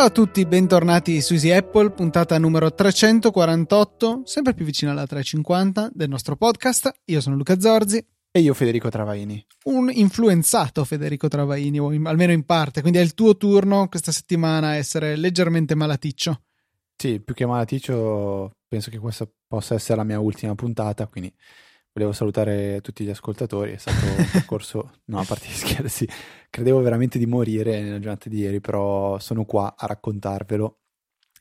[0.00, 5.90] Ciao a tutti, bentornati su Easy Apple, puntata numero 348, sempre più vicina alla 350
[5.92, 6.90] del nostro podcast.
[7.06, 8.02] Io sono Luca Zorzi.
[8.30, 9.44] E io Federico Travaini.
[9.64, 14.10] Un influenzato Federico Travaini, o in, almeno in parte, quindi è il tuo turno questa
[14.10, 16.44] settimana a essere leggermente malaticcio.
[17.00, 21.34] Sì, più che malaticcio, penso che questa possa essere la mia ultima puntata, quindi
[21.94, 26.06] volevo salutare tutti gli ascoltatori, è stato un percorso, no, a parte gli scherzi,
[26.50, 30.80] credevo veramente di morire nella giornata di ieri, però sono qua a raccontarvelo.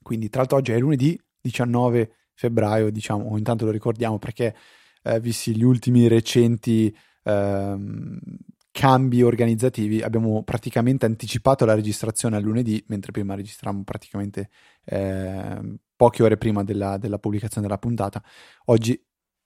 [0.01, 4.55] Quindi, tra l'altro, oggi è lunedì 19 febbraio, diciamo, intanto lo ricordiamo perché,
[5.03, 7.75] eh, visti gli ultimi recenti eh,
[8.71, 14.49] cambi organizzativi, abbiamo praticamente anticipato la registrazione al lunedì, mentre prima registravamo praticamente
[14.85, 18.23] eh, poche ore prima della, della pubblicazione della puntata.
[18.65, 18.99] Oggi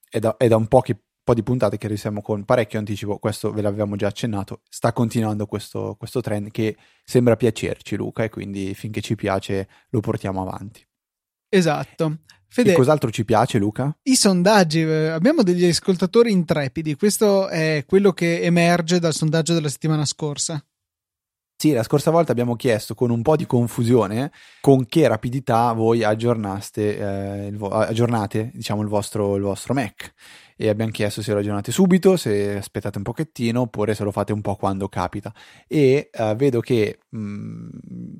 [0.09, 3.17] è da, è da un po', che, po', di puntate che risiamo con parecchio anticipo,
[3.17, 8.29] questo ve l'avevamo già accennato, sta continuando questo, questo trend che sembra piacerci Luca e
[8.29, 10.85] quindi finché ci piace lo portiamo avanti.
[11.49, 12.19] Esatto.
[12.53, 13.97] Fede, e cos'altro ci piace, Luca?
[14.03, 14.81] I sondaggi.
[14.81, 16.93] Eh, abbiamo degli ascoltatori intrepidi.
[16.93, 20.63] Questo è quello che emerge dal sondaggio della settimana scorsa.
[21.57, 26.03] Sì, la scorsa volta abbiamo chiesto con un po' di confusione con che rapidità voi
[26.03, 30.13] aggiornaste, eh, il vo- aggiornate diciamo, il, vostro, il vostro Mac
[30.63, 34.31] e abbiamo chiesto se lo aggiornate subito, se aspettate un pochettino oppure se lo fate
[34.31, 35.33] un po' quando capita
[35.67, 37.69] e eh, vedo che mh, mm,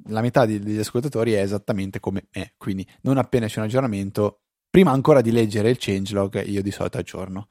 [0.08, 4.92] la metà degli ascoltatori è esattamente come me, quindi non appena c'è un aggiornamento, prima
[4.92, 7.48] ancora di leggere il changelog io di solito aggiorno.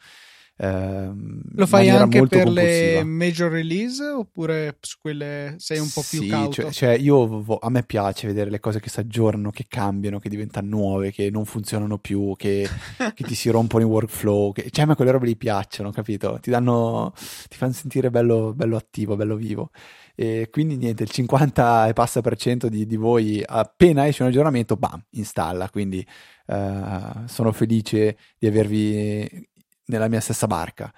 [0.58, 6.20] Ehm, Lo fai anche per le major release oppure su quelle sei un po' più
[6.20, 6.52] sì, cauto?
[6.52, 10.28] Cioè, cioè io a me piace vedere le cose che si aggiornano, che cambiano, che
[10.28, 12.68] diventano nuove, che non funzionano più, che,
[13.14, 14.52] che ti si rompono i workflow.
[14.52, 16.38] Che, cioè a me quelle robe gli piacciono, capito?
[16.40, 17.12] Ti danno,
[17.48, 19.70] ti fanno sentire bello, bello attivo, bello vivo.
[20.14, 24.28] E quindi niente, il 50 e passa per cento di, di voi appena esce un
[24.28, 25.70] aggiornamento, bam, installa.
[25.70, 26.06] Quindi
[26.46, 29.50] uh, sono felice di avervi
[29.86, 30.92] nella mia stessa barca.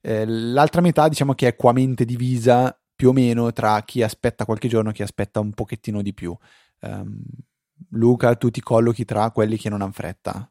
[0.00, 4.68] Eh, l'altra metà diciamo che è equamente divisa più o meno tra chi aspetta qualche
[4.68, 6.36] giorno e chi aspetta un pochettino di più.
[6.80, 7.22] Um,
[7.90, 10.48] Luca, tu ti collochi tra quelli che non hanno fretta?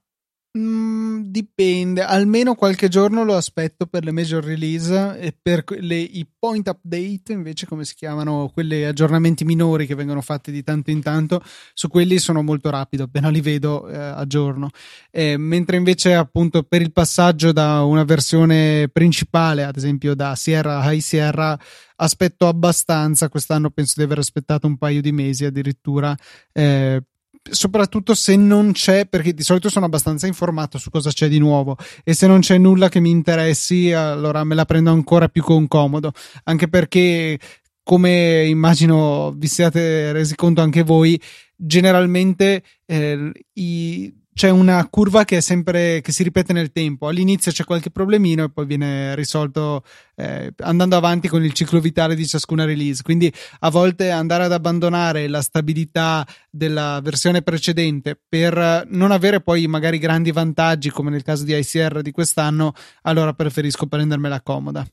[0.56, 6.28] Mm, dipende, almeno qualche giorno lo aspetto per le major release e per le, i
[6.38, 11.02] point update invece come si chiamano, quelli aggiornamenti minori che vengono fatti di tanto in
[11.02, 11.42] tanto,
[11.74, 14.69] su quelli sono molto rapido, appena li vedo eh, aggiorno.
[15.09, 20.81] Eh, mentre invece appunto per il passaggio da una versione principale, ad esempio da Sierra
[20.81, 21.59] a High Sierra,
[21.96, 26.16] aspetto abbastanza, quest'anno penso di aver aspettato un paio di mesi addirittura
[26.52, 27.02] eh,
[27.50, 31.78] soprattutto se non c'è, perché di solito sono abbastanza informato su cosa c'è di nuovo
[32.04, 35.68] e se non c'è nulla che mi interessi, allora me la prendo ancora più con
[35.68, 36.12] comodo,
[36.46, 37.38] anche perché
[37.84, 41.20] come immagino vi siate resi conto anche voi,
[41.56, 47.07] generalmente eh, i c'è una curva che sempre che si ripete nel tempo.
[47.07, 49.83] All'inizio c'è qualche problemino e poi viene risolto
[50.16, 53.03] eh, andando avanti con il ciclo vitale di ciascuna release.
[53.03, 59.67] Quindi a volte andare ad abbandonare la stabilità della versione precedente per non avere poi
[59.67, 62.73] magari grandi vantaggi, come nel caso di ICR di quest'anno,
[63.03, 64.85] allora preferisco prendermela comoda.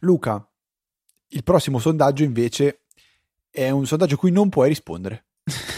[0.00, 0.46] Luca,
[1.28, 2.82] il prossimo sondaggio invece
[3.48, 5.24] è un sondaggio a cui non puoi rispondere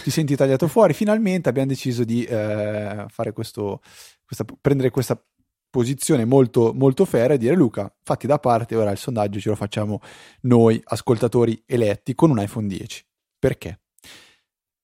[0.03, 0.94] ti senti tagliato fuori.
[0.94, 3.81] Finalmente abbiamo deciso di eh, questo,
[4.25, 5.21] questa, prendere questa
[5.69, 9.56] posizione molto, molto fair e dire Luca, fatti da parte, ora il sondaggio ce lo
[9.56, 10.00] facciamo
[10.43, 13.05] noi, ascoltatori eletti, con un iPhone 10.
[13.38, 13.81] Perché?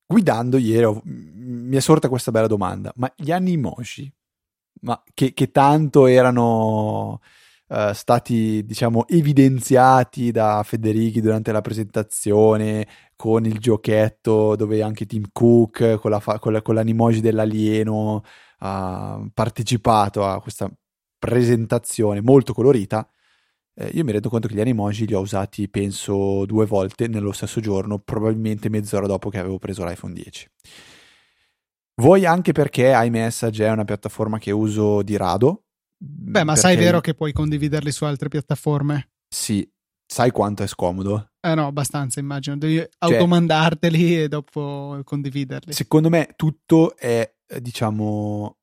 [0.06, 4.12] Guidando ieri ho, mi è sorta questa bella domanda, ma gli animoji,
[4.82, 7.20] ma che, che tanto erano
[7.68, 12.86] uh, stati, diciamo, evidenziati da Federighi durante la presentazione
[13.22, 18.24] con il giochetto dove anche Tim Cook con, la fa- con, la, con l'animoji dell'alieno
[18.58, 20.68] ha partecipato a questa
[21.20, 23.08] presentazione molto colorita.
[23.74, 27.30] Eh, io mi rendo conto che gli animoji li ho usati penso due volte nello
[27.30, 30.50] stesso giorno, probabilmente mezz'ora dopo che avevo preso l'iPhone 10.
[32.02, 35.66] Vuoi anche perché iMessage è una piattaforma che uso di rado,
[35.96, 39.10] Beh, ma sai vero che puoi condividerli su altre piattaforme?
[39.28, 39.64] Sì,
[40.12, 41.30] sai quanto è scomodo?
[41.40, 45.72] Eh no, abbastanza immagino, devi cioè, automandarteli e dopo condividerli.
[45.72, 48.58] Secondo me tutto è, eh, diciamo,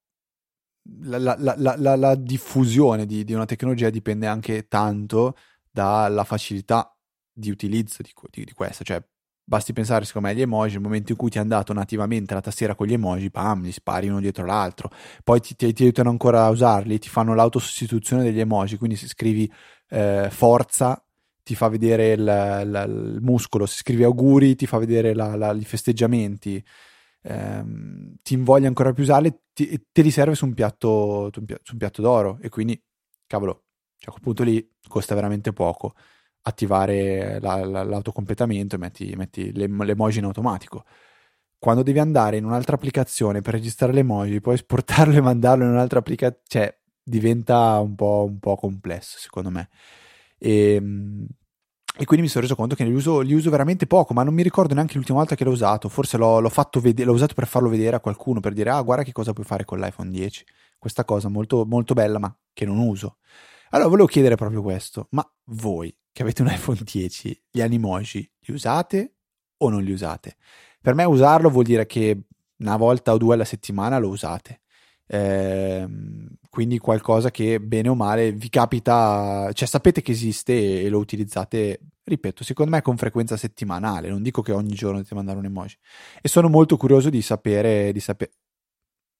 [1.01, 5.35] la, la, la, la diffusione di, di, una tecnologia dipende anche tanto
[5.71, 6.95] dalla facilità
[7.33, 9.03] di utilizzo di, di, di questa, cioè
[9.43, 12.41] basti pensare secondo me agli emoji, nel momento in cui ti hanno dato nativamente la
[12.41, 14.91] tastiera con gli emoji, pam, li spari uno dietro l'altro,
[15.23, 19.07] poi ti, ti, ti aiutano ancora a usarli, ti fanno l'autosostituzione degli emoji, quindi se
[19.07, 19.51] scrivi
[19.89, 21.03] eh, forza
[21.49, 25.51] ti fa vedere il, il, il, muscolo, se scrivi auguri ti fa vedere la, la,
[25.53, 26.63] i festeggiamenti,
[27.23, 31.77] ehm, ti invoglia ancora più usarli, ti, te li serve su un, piatto, su un
[31.79, 32.79] piatto d'oro e quindi,
[33.25, 33.63] cavolo,
[33.97, 35.95] cioè a quel punto lì costa veramente poco
[36.43, 40.85] attivare la, la, l'autocompletamento e metti, metti le, l'emoji in automatico.
[41.57, 45.97] Quando devi andare in un'altra applicazione per registrare l'emoji, poi esportarlo e mandarlo in un'altra
[45.97, 49.69] applicazione, cioè diventa un po', un po' complesso secondo me.
[50.37, 51.27] E, ehm,
[51.99, 54.33] e, quindi mi sono reso conto che li uso, li uso, veramente poco, ma non
[54.33, 55.89] mi ricordo neanche l'ultima volta che l'ho usato.
[55.89, 56.51] Forse l'ho, l'ho,
[56.81, 59.45] vede- l'ho, usato per farlo vedere a qualcuno, per dire, ah, guarda che cosa puoi
[59.45, 60.45] fare con l'iPhone 10.
[60.77, 63.17] Questa cosa molto, molto bella, ma che non uso.
[63.71, 68.53] Allora, volevo chiedere proprio questo, ma voi che avete un iPhone 10, gli animoji li
[68.53, 69.15] usate
[69.57, 70.37] o non li usate?
[70.81, 72.23] Per me usarlo vuol dire che
[72.59, 74.61] una volta o due alla settimana lo usate.
[75.05, 75.85] Eh,
[76.49, 81.79] quindi qualcosa che bene o male vi capita, cioè sapete che esiste e lo utilizzate,
[82.03, 85.77] ripeto, secondo me con frequenza settimanale, non dico che ogni giorno dovete mandare un emoji.
[86.21, 88.31] E sono molto curioso di sapere, di sapere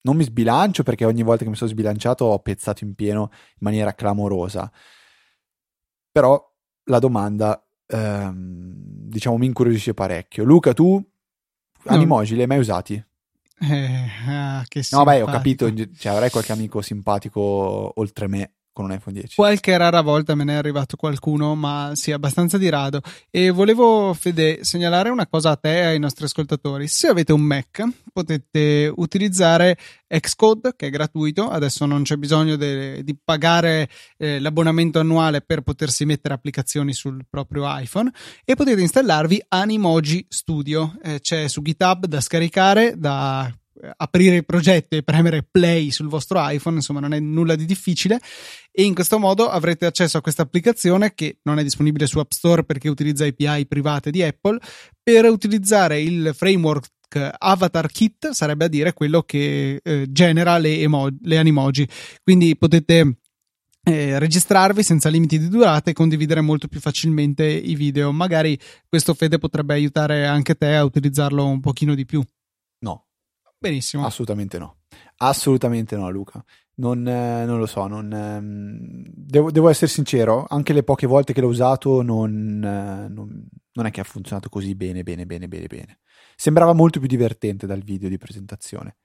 [0.02, 3.58] non mi sbilancio perché ogni volta che mi sono sbilanciato ho pezzato in pieno in
[3.60, 4.72] maniera clamorosa.
[6.12, 6.42] Però
[6.86, 8.74] la domanda, ehm,
[9.08, 10.44] diciamo, mi incuriosisce parecchio.
[10.44, 11.92] Luca, tu no.
[11.92, 13.04] Animoji li hai mai usati?
[13.62, 18.96] Eh, ah, no, beh, ho capito, cioè, avrai qualche amico simpatico oltre me con un
[18.96, 19.36] iPhone 10.
[19.36, 23.02] Qualche rara volta me ne è arrivato qualcuno, ma sì, abbastanza di rado.
[23.30, 26.88] E volevo, Fede, segnalare una cosa a te e ai nostri ascoltatori.
[26.88, 29.78] Se avete un Mac, potete utilizzare
[30.08, 31.50] Xcode, che è gratuito.
[31.50, 37.26] Adesso non c'è bisogno de- di pagare eh, l'abbonamento annuale per potersi mettere applicazioni sul
[37.30, 38.10] proprio iPhone.
[38.46, 40.98] E potete installarvi Animoji Studio.
[41.04, 43.52] Eh, c'è su GitHub da scaricare, da
[43.98, 48.20] aprire il progetto e premere play sul vostro iPhone, insomma non è nulla di difficile.
[48.72, 52.32] E in questo modo avrete accesso a questa applicazione che non è disponibile su App
[52.32, 54.60] Store perché utilizza API private di Apple.
[55.02, 56.88] Per utilizzare il framework
[57.38, 61.88] Avatar Kit sarebbe a dire quello che eh, genera le, emo- le animoji.
[62.24, 63.18] Quindi potete
[63.84, 68.12] eh, registrarvi senza limiti di durata e condividere molto più facilmente i video.
[68.12, 72.24] Magari questo Fede potrebbe aiutare anche te a utilizzarlo un pochino di più
[73.60, 74.06] Benissimo.
[74.06, 74.78] Assolutamente no.
[75.18, 76.44] Assolutamente no, Luca.
[76.76, 81.34] Non, eh, non lo so, non, ehm, devo, devo, essere sincero, anche le poche volte
[81.34, 85.50] che l'ho usato non, eh, non, non, è che ha funzionato così bene, bene, bene,
[85.50, 86.00] bene, bene.
[86.38, 88.96] Sembrava molto più divertente dal video di presentazione.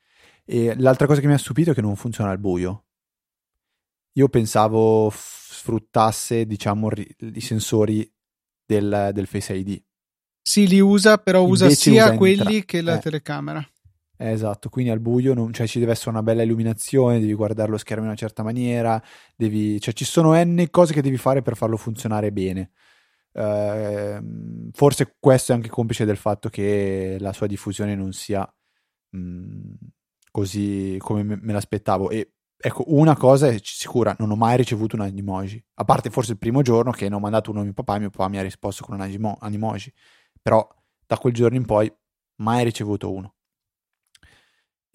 [0.44, 2.84] E l'altra cosa che mi ha stupito è che non funziona al buio.
[4.12, 8.08] Io pensavo sfruttasse, diciamo, i sensori
[8.64, 9.82] del, del Face ID.
[10.40, 12.64] Sì, li usa, però usa Invece sia usa quelli tra...
[12.66, 13.00] che la eh.
[13.00, 13.68] telecamera.
[14.16, 17.70] Eh, esatto, quindi al buio non, cioè, ci deve essere una bella illuminazione, devi guardare
[17.70, 19.02] lo schermo in una certa maniera,
[19.37, 22.70] devi, cioè, ci sono n cose che devi fare per farlo funzionare bene.
[23.32, 28.49] Uh, forse questo è anche complice del fatto che la sua diffusione non sia
[29.11, 29.72] mh, mm,
[30.31, 32.10] così come me, me, l'aspettavo.
[32.10, 36.32] E ecco, una cosa è sicura, non ho mai ricevuto un animoji, a parte forse
[36.32, 38.38] il primo giorno che ne ho mandato uno a mio papà e mio papà mi
[38.38, 39.93] ha risposto con un animoji,
[40.40, 40.67] però
[41.06, 41.93] da quel giorno in poi
[42.37, 43.34] mai ricevuto uno.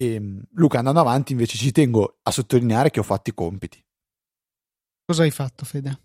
[0.02, 3.84] E, ehm, Luca, andando avanti, invece ci tengo a sottolineare che ho fatto i compiti.
[5.04, 6.00] Cosa hai fatto, Fede?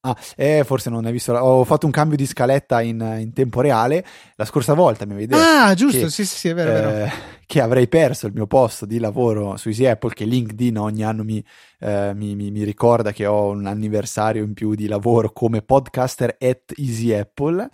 [0.00, 1.32] Ah, eh, forse non hai visto.
[1.34, 4.04] Ho fatto un cambio di scaletta in, in tempo reale.
[4.34, 5.40] La scorsa volta mi avevi detto.
[5.40, 7.12] Ah, giusto, che, sì, sì, sì, è vero, eh, vero.
[7.46, 10.14] Che avrei perso il mio posto di lavoro su Easy Apple.
[10.14, 11.44] Che LinkedIn ogni anno mi,
[11.80, 16.36] eh, mi, mi, mi, ricorda che ho un anniversario in più di lavoro come podcaster
[16.40, 17.70] at Easy Apple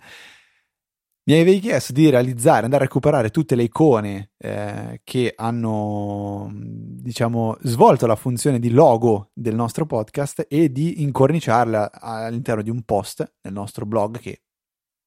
[1.27, 7.57] mi avevi chiesto di realizzare, andare a recuperare tutte le icone eh, che hanno, diciamo,
[7.61, 13.37] svolto la funzione di logo del nostro podcast e di incorniciarla all'interno di un post
[13.41, 14.41] nel nostro blog che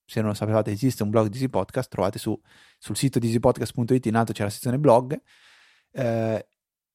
[0.04, 2.36] se non lo sapevate esiste un blog di Easy Podcast, trovate su,
[2.78, 5.16] sul sito di easypodcast.it in alto c'è la sezione blog
[5.92, 6.46] eh,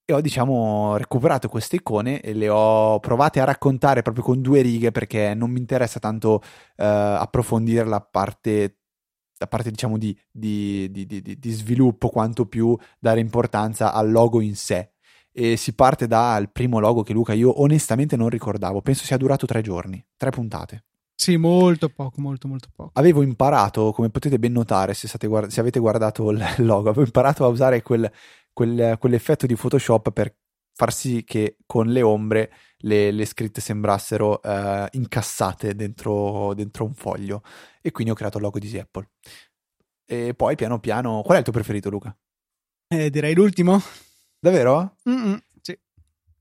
[0.03, 4.61] e ho diciamo recuperato queste icone e le ho provate a raccontare proprio con due
[4.61, 6.41] righe perché non mi interessa tanto
[6.75, 8.79] eh, approfondire la parte
[9.43, 14.55] da parte diciamo di, di, di, di, sviluppo quanto più dare importanza al logo in
[14.55, 14.91] sé.
[15.31, 19.45] E si parte dal primo logo che Luca io onestamente non ricordavo, penso sia durato
[19.45, 20.85] tre giorni, tre puntate.
[21.15, 22.91] Sì, molto poco, molto molto poco.
[22.93, 27.43] Avevo imparato, come potete ben notare se, guard- se avete guardato il logo, avevo imparato
[27.43, 28.09] a usare quel,
[28.51, 30.35] quel, quell'effetto di Photoshop per
[30.73, 32.51] far sì che con le ombre
[32.83, 37.43] le, le scritte sembrassero uh, incassate dentro, dentro, un foglio
[37.81, 39.09] e quindi ho creato il logo di Easy Apple.
[40.05, 41.21] e poi piano piano...
[41.21, 42.15] Qual è il tuo preferito, Luca?
[42.87, 43.81] Eh, direi l'ultimo.
[44.39, 44.97] Davvero?
[45.61, 45.77] Sì.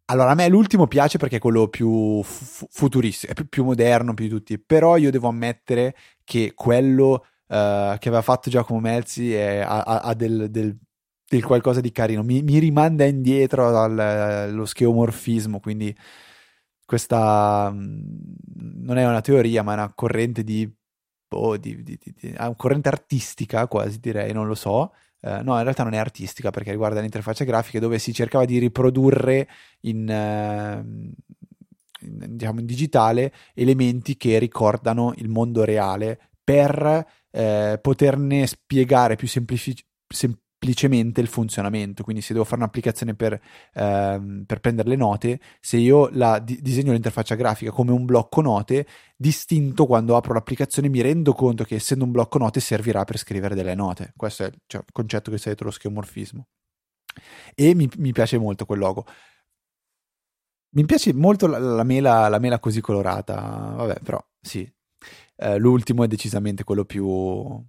[0.06, 4.12] Allora, a me l'ultimo piace perché è quello più fu- futuristico, è più, più, moderno,
[4.14, 9.32] più di tutti, però io devo ammettere che quello uh, che aveva fatto Giacomo Melzi
[9.32, 10.76] è, ha, ha del, del,
[11.36, 15.96] del, qualcosa di carino, mi, mi rimanda indietro allo scheomorfismo, quindi
[16.84, 18.00] questa mm,
[18.82, 20.70] non è una teoria, ma è una corrente di,
[21.30, 24.92] oh, di, di, di, una corrente artistica, quasi direi, non lo so,
[25.24, 28.44] Uh, no, in realtà non è artistica perché riguarda le interfacce grafiche dove si cercava
[28.44, 29.48] di riprodurre
[29.82, 30.84] in, uh,
[32.04, 39.28] in, diciamo, in digitale elementi che ricordano il mondo reale per uh, poterne spiegare più
[39.28, 42.04] semplici- sem- semplicemente il funzionamento.
[42.04, 43.40] Quindi, se devo fare un'applicazione per,
[43.74, 48.40] ehm, per prendere le note, se io la di- disegno l'interfaccia grafica come un blocco
[48.40, 53.18] note, distinto quando apro l'applicazione, mi rendo conto che essendo un blocco note servirà per
[53.18, 54.12] scrivere delle note.
[54.16, 56.46] Questo è cioè, il concetto che sta dietro lo scheomorfismo.
[57.54, 59.04] E mi, mi piace molto quel logo.
[60.74, 63.34] Mi piace molto la, la, mela, la mela così colorata,
[63.76, 64.66] vabbè, però sì,
[65.36, 67.62] eh, l'ultimo è decisamente quello più,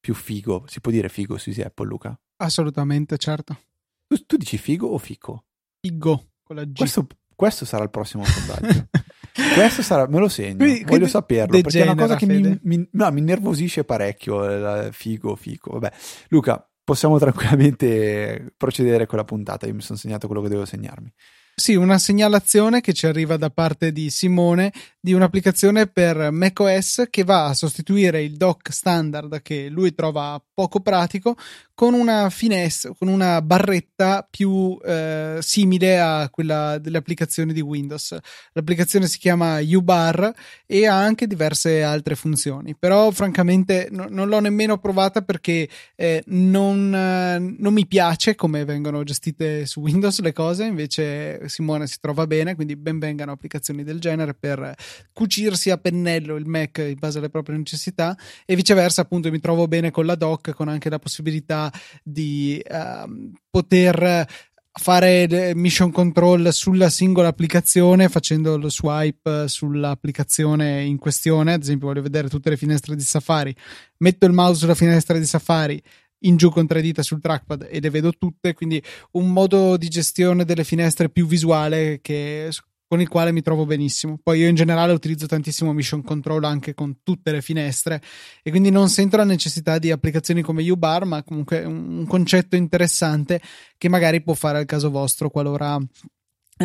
[0.00, 0.64] più figo.
[0.66, 2.18] Si può dire figo su Easy Apple, Luca?
[2.36, 3.58] Assolutamente, certo.
[4.06, 5.44] Tu, tu dici figo o fico?
[5.80, 6.76] Figo, con la G.
[6.76, 8.88] Questo, questo sarà il prossimo sondaggio.
[9.54, 12.88] questo sarà, me lo segno, quindi, voglio saperlo, perché è una cosa che mi, mi,
[12.92, 15.72] no, mi nervosisce parecchio, figo, fico.
[15.72, 15.92] Vabbè,
[16.28, 21.12] Luca, possiamo tranquillamente procedere con la puntata, io mi sono segnato quello che devo segnarmi.
[21.54, 27.24] Sì, una segnalazione che ci arriva da parte di Simone di un'applicazione per macOS che
[27.24, 31.36] va a sostituire il dock standard che lui trova poco pratico
[31.74, 38.14] con una finestra, con una barretta più eh, simile a quella delle applicazioni di Windows.
[38.52, 40.30] L'applicazione si chiama UBar
[40.66, 45.66] e ha anche diverse altre funzioni, però francamente no, non l'ho nemmeno provata perché
[45.96, 51.98] eh, non, non mi piace come vengono gestite su Windows le cose, invece Simone si
[52.00, 54.74] trova bene, quindi ben vengano applicazioni del genere per
[55.12, 58.16] cucirsi a pennello il Mac in base alle proprie necessità
[58.46, 61.70] e viceversa appunto mi trovo bene con la doc con anche la possibilità
[62.02, 64.26] di uh, poter
[64.72, 71.54] fare mission control sulla singola applicazione facendo lo swipe sull'applicazione in questione.
[71.54, 73.54] Ad esempio voglio vedere tutte le finestre di Safari.
[73.98, 75.82] Metto il mouse sulla finestra di Safari
[76.20, 79.88] in giù con tre dita sul trackpad e le vedo tutte, quindi un modo di
[79.88, 82.50] gestione delle finestre più visuale che,
[82.86, 84.18] con il quale mi trovo benissimo.
[84.22, 88.02] Poi io in generale utilizzo tantissimo Mission Control anche con tutte le finestre
[88.42, 93.40] e quindi non sento la necessità di applicazioni come UBAR, ma comunque un concetto interessante
[93.78, 95.78] che magari può fare al caso vostro qualora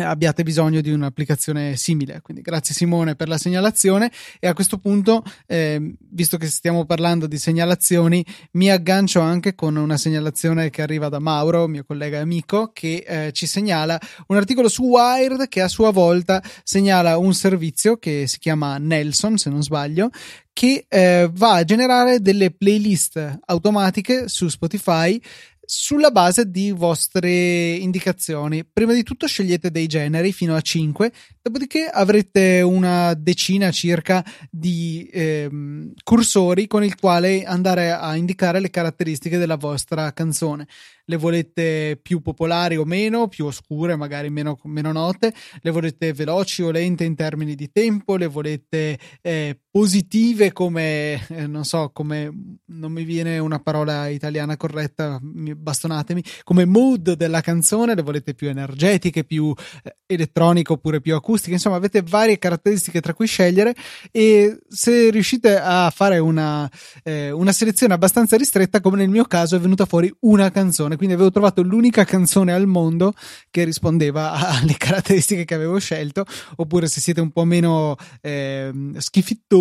[0.02, 2.20] abbiate bisogno di un'applicazione simile.
[2.20, 7.26] Quindi grazie Simone per la segnalazione e a questo punto, eh, visto che stiamo parlando
[7.26, 12.20] di segnalazioni, mi aggancio anche con una segnalazione che arriva da Mauro, mio collega e
[12.20, 13.98] amico, che eh, ci segnala
[14.28, 19.38] un articolo su Wired che a sua volta segnala un servizio che si chiama Nelson,
[19.38, 20.10] se non sbaglio,
[20.52, 25.20] che eh, va a generare delle playlist automatiche su Spotify
[25.66, 28.64] sulla base di vostre indicazioni.
[28.64, 35.08] Prima di tutto scegliete dei generi fino a 5, dopodiché avrete una decina circa di
[35.12, 40.66] ehm, cursori con il quale andare a indicare le caratteristiche della vostra canzone.
[41.04, 46.62] Le volete più popolari o meno, più oscure, magari meno, meno note, le volete veloci
[46.62, 52.32] o lente in termini di tempo, le volete eh, positive come, eh, non so, come,
[52.64, 58.48] non mi viene una parola italiana corretta, bastonatemi, come mood della canzone, le volete più
[58.48, 63.74] energetiche, più eh, elettroniche oppure più acustiche, insomma avete varie caratteristiche tra cui scegliere
[64.10, 66.70] e se riuscite a fare una,
[67.02, 70.96] eh, una selezione abbastanza ristretta, come nel mio caso è venuta fuori una canzone.
[70.96, 73.12] Quindi avevo trovato l'unica canzone al mondo
[73.50, 76.24] che rispondeva alle caratteristiche che avevo scelto,
[76.56, 78.72] oppure se siete un po' meno eh,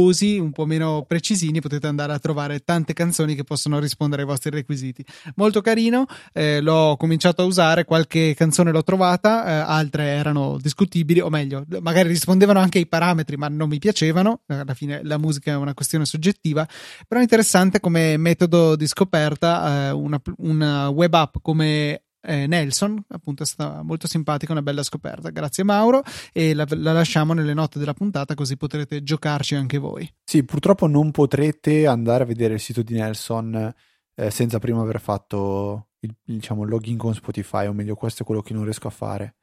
[0.05, 4.27] schifittosi, un po' meno precisini, potete andare a trovare tante canzoni che possono rispondere ai
[4.27, 5.03] vostri requisiti.
[5.35, 11.19] Molto carino, eh, l'ho cominciato a usare, qualche canzone l'ho trovata, eh, altre erano discutibili,
[11.19, 15.51] o meglio, magari rispondevano anche ai parametri, ma non mi piacevano, alla fine la musica
[15.51, 16.67] è una questione soggettiva,
[17.07, 23.44] però interessante come metodo di scoperta, eh, una, una web app come eh, Nelson, appunto
[23.44, 25.29] è stata molto simpatica, una bella scoperta.
[25.29, 26.03] Grazie Mauro
[26.34, 30.12] e la, la, lasciamo nelle note della puntata così potrete giocarci anche voi.
[30.24, 33.74] Sì, purtroppo non potrete andare a vedere il sito di Nelson
[34.15, 38.41] eh, senza prima aver fatto il diciamo, login con Spotify, o meglio questo è quello
[38.41, 39.36] che non riesco a fare.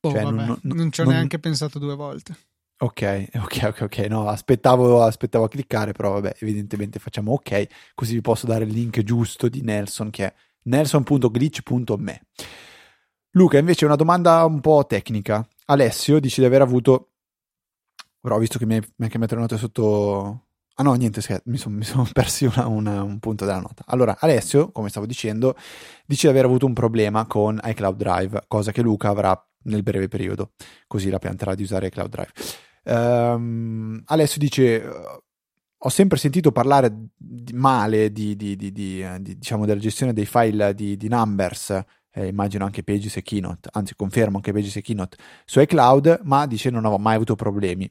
[0.00, 1.14] Oh, cioè, vabbè, non, non, non, ci ho non...
[1.14, 2.36] neanche pensato due volte.
[2.78, 3.98] Ok, ok, ok, ok.
[4.08, 8.72] No, aspettavo, aspettavo a cliccare, però vabbè, evidentemente facciamo ok, così vi posso dare il
[8.72, 10.34] link giusto di Nelson che è
[10.66, 12.20] nelson.glitch.me.
[13.30, 15.46] Luca, invece, una domanda un po' tecnica.
[15.66, 17.10] Alessio dice di aver avuto.
[18.20, 20.46] Però visto che mi hai, mi hai note sotto.
[20.78, 23.84] Ah no, niente, mi sono son persi una, una, un punto della nota.
[23.86, 25.54] Allora, Alessio, come stavo dicendo,
[26.06, 30.08] dice di aver avuto un problema con iCloud Drive, cosa che Luca avrà nel breve
[30.08, 30.52] periodo,
[30.86, 32.32] così la pianterà di usare iCloud Drive.
[32.84, 34.90] Um, Alessio dice:
[35.80, 37.10] Ho sempre sentito parlare
[37.52, 41.84] male di, di, di, di, diciamo della gestione dei file di, Numbers.
[42.10, 46.46] Eh, immagino anche Pages e Keynote, anzi confermo anche Pages e Keynote su iCloud, ma
[46.46, 47.90] dice non ho mai avuto problemi.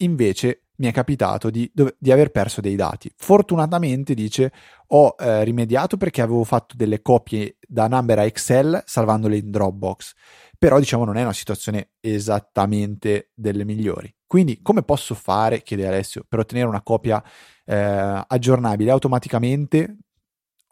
[0.00, 3.12] Invece mi è capitato di, di aver perso dei dati.
[3.16, 4.52] Fortunatamente, dice,
[4.88, 10.14] ho eh, rimediato perché avevo fatto delle copie da Number a Excel salvandole in Dropbox
[10.58, 14.12] però diciamo non è una situazione esattamente delle migliori.
[14.28, 17.20] Quindi come posso fare, chiede Alessio, per ottenere una copia
[17.64, 19.96] eh, aggiornabile automaticamente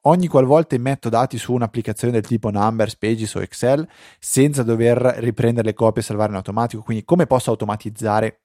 [0.03, 5.69] ogni qualvolta metto dati su un'applicazione del tipo Numbers, Pages o Excel senza dover riprendere
[5.69, 6.83] le copie e salvare in automatico?
[6.83, 8.43] Quindi come posso automatizzare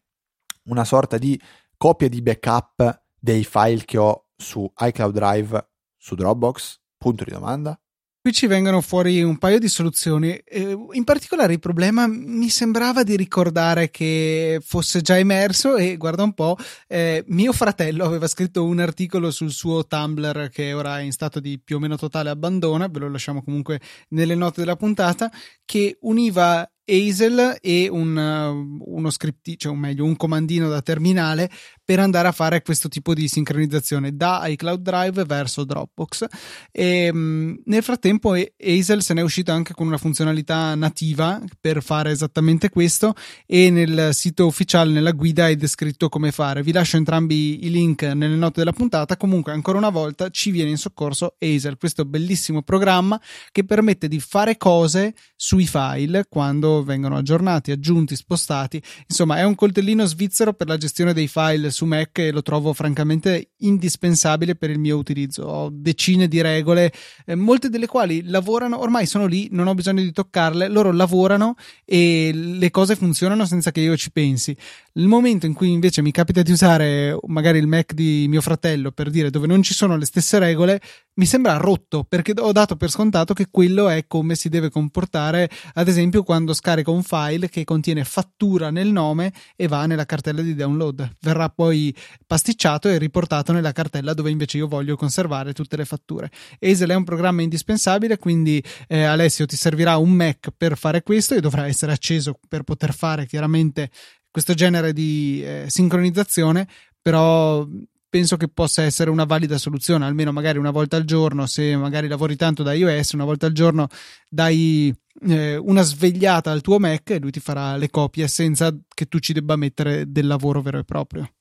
[0.69, 1.39] una sorta di
[1.75, 6.79] copia di backup dei file che ho su iCloud Drive su Dropbox?
[6.97, 7.77] Punto di domanda.
[8.23, 10.29] Qui ci vengono fuori un paio di soluzioni.
[10.45, 16.21] Eh, in particolare il problema mi sembrava di ricordare che fosse già emerso e guarda
[16.21, 16.55] un po',
[16.87, 21.39] eh, mio fratello aveva scritto un articolo sul suo Tumblr che ora è in stato
[21.39, 25.31] di più o meno totale abbandono, ve lo lasciamo comunque nelle note della puntata,
[25.65, 31.49] che univa Hazel e un, uh, uno script, cioè o meglio un comandino da terminale
[31.85, 36.25] per andare a fare questo tipo di sincronizzazione da iCloud Drive verso Dropbox.
[36.71, 42.11] E, um, nel frattempo Hazel se n'è uscito anche con una funzionalità nativa per fare
[42.11, 43.13] esattamente questo
[43.45, 46.61] e nel sito ufficiale, nella guida è descritto come fare.
[46.61, 49.15] Vi lascio entrambi i link nelle note della puntata.
[49.15, 53.19] Comunque ancora una volta ci viene in soccorso Hazel, questo bellissimo programma
[53.51, 58.81] che permette di fare cose sui file quando vengono aggiornati, aggiunti, spostati.
[59.07, 62.73] Insomma, è un coltellino svizzero per la gestione dei file su Mac e lo trovo
[62.73, 65.43] francamente indispensabile per il mio utilizzo.
[65.43, 66.91] Ho decine di regole,
[67.25, 71.55] eh, molte delle quali lavorano, ormai sono lì, non ho bisogno di toccarle, loro lavorano
[71.85, 74.55] e le cose funzionano senza che io ci pensi.
[74.93, 78.91] Il momento in cui invece mi capita di usare magari il Mac di mio fratello
[78.91, 80.81] per dire dove non ci sono le stesse regole,
[81.13, 85.49] mi sembra rotto perché ho dato per scontato che quello è come si deve comportare,
[85.73, 90.41] ad esempio, quando scarico un file che contiene fattura nel nome e va nella cartella
[90.41, 91.17] di download.
[91.21, 91.93] Verrà poi
[92.27, 96.29] pasticciato e riportato nella cartella dove invece io voglio conservare tutte le fatture.
[96.59, 101.33] Hazel è un programma indispensabile, quindi eh, Alessio ti servirà un Mac per fare questo
[101.33, 103.89] e dovrà essere acceso per poter fare chiaramente
[104.29, 106.67] questo genere di eh, sincronizzazione,
[107.01, 107.67] però
[108.11, 112.09] penso che possa essere una valida soluzione, almeno magari una volta al giorno, se magari
[112.09, 113.87] lavori tanto da iOS, una volta al giorno
[114.27, 119.05] dai eh, una svegliata al tuo Mac e lui ti farà le copie senza che
[119.05, 121.31] tu ci debba mettere del lavoro vero e proprio.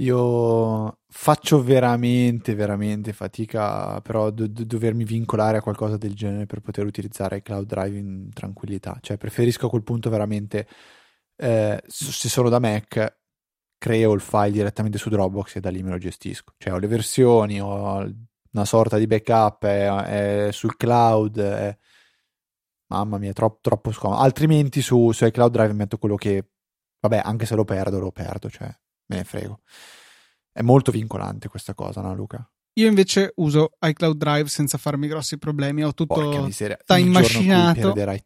[0.00, 6.60] Io faccio veramente, veramente fatica però a do- dovermi vincolare a qualcosa del genere per
[6.60, 8.98] poter utilizzare Cloud Drive in tranquillità.
[9.00, 10.66] Cioè, preferisco a quel punto veramente,
[11.36, 13.19] eh, se sono da Mac,
[13.80, 16.52] creo il file direttamente su Dropbox e da lì me lo gestisco.
[16.58, 17.96] Cioè, ho le versioni, ho
[18.52, 21.40] una sorta di backup, è, è sul cloud.
[21.40, 21.76] È...
[22.88, 24.20] Mamma mia, troppo, troppo scomodo.
[24.20, 26.50] Altrimenti su, su iCloud Drive metto quello che,
[27.00, 28.66] vabbè, anche se lo perdo, lo perdo, cioè
[29.06, 29.60] me ne frego.
[30.52, 32.46] È molto vincolante questa cosa, no Luca?
[32.74, 36.14] Io invece uso iCloud Drive senza farmi grossi problemi, ho tutto
[36.84, 37.10] time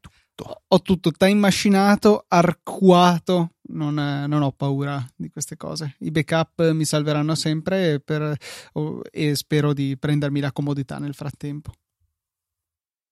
[0.01, 0.63] tutto.
[0.67, 5.97] Ho tutto time macinato, arcuato, non, non, ho paura di queste cose.
[6.01, 8.37] I backup mi salveranno sempre per,
[9.11, 11.73] e spero di prendermi la comodità nel frattempo.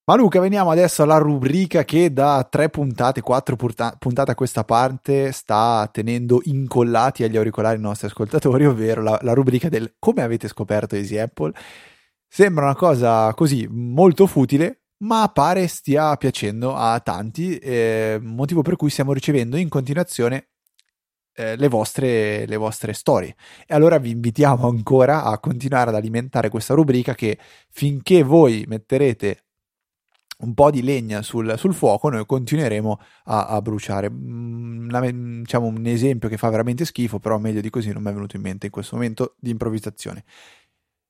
[0.05, 5.31] Ma Luca, veniamo adesso alla rubrica che da tre puntate, quattro puntate a questa parte
[5.31, 10.49] sta tenendo incollati agli auricolari i nostri ascoltatori, ovvero la, la rubrica del come avete
[10.49, 11.53] scoperto Easy Apple.
[12.27, 18.77] Sembra una cosa così molto futile, ma pare stia piacendo a tanti, eh, motivo per
[18.77, 20.49] cui stiamo ricevendo in continuazione
[21.35, 23.35] eh, le, vostre, le vostre storie.
[23.67, 27.39] E allora vi invitiamo ancora a continuare ad alimentare questa rubrica che
[27.71, 29.45] finché voi metterete
[30.43, 34.11] un po' di legna sul, sul fuoco, noi continueremo a, a bruciare.
[34.11, 38.11] Mm, una, diciamo un esempio che fa veramente schifo, però meglio di così non mi
[38.11, 40.25] è venuto in mente in questo momento di improvvisazione.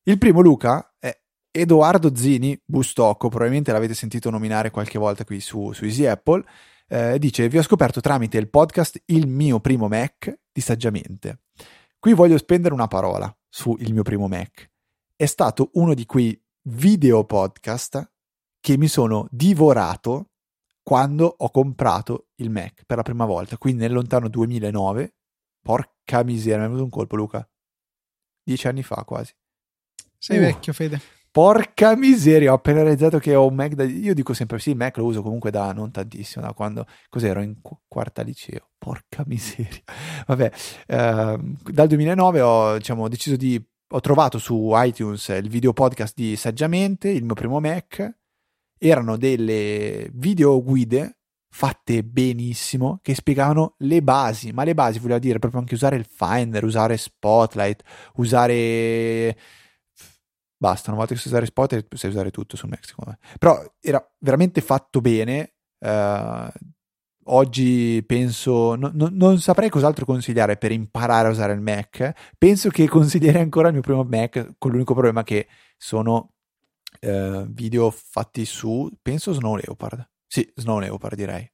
[0.04, 1.21] Il primo, Luca, è
[1.54, 6.42] Edoardo Zini, Bustocco, probabilmente l'avete sentito nominare qualche volta qui su, su Easy Apple,
[6.88, 11.42] eh, dice vi ho scoperto tramite il podcast Il mio primo Mac di Saggiamente.
[11.98, 14.70] Qui voglio spendere una parola su Il mio primo Mac.
[15.14, 18.10] È stato uno di quei video podcast
[18.58, 20.30] che mi sono divorato
[20.82, 25.14] quando ho comprato il Mac per la prima volta, quindi nel lontano 2009.
[25.60, 27.48] Porca miseria, mi è venuto un colpo Luca.
[28.42, 29.32] Dieci anni fa quasi.
[30.18, 31.20] Sei uh, vecchio, Fede.
[31.32, 33.84] Porca miseria, ho appena realizzato che ho un Mac da...
[33.84, 36.84] Io dico sempre sì, il Mac lo uso comunque da non tantissimo, da quando...
[37.08, 37.40] Cos'ero?
[37.40, 37.56] In
[37.88, 38.68] quarta liceo.
[38.76, 39.80] Porca miseria.
[40.26, 40.52] Vabbè,
[40.86, 41.38] eh,
[41.70, 43.58] dal 2009 ho diciamo, deciso di...
[43.94, 48.14] Ho trovato su iTunes il video podcast di Saggiamente, il mio primo Mac.
[48.78, 51.16] Erano delle video guide
[51.48, 56.06] fatte benissimo che spiegavano le basi, ma le basi voleva dire proprio anche usare il
[56.06, 57.82] Finder, usare Spotlight,
[58.16, 59.34] usare
[60.62, 63.18] basta, una volta che sai usare Spotlight sai usare tutto su Mac secondo me.
[63.36, 65.54] Però era veramente fatto bene.
[65.80, 66.48] Uh,
[67.24, 72.12] oggi penso, no, no, non saprei cos'altro consigliare per imparare a usare il Mac.
[72.38, 76.34] Penso che consiglierei ancora il mio primo Mac con l'unico problema che sono
[77.00, 80.08] uh, video fatti su, penso Snow Leopard.
[80.28, 81.50] Sì, Snow Leopard direi.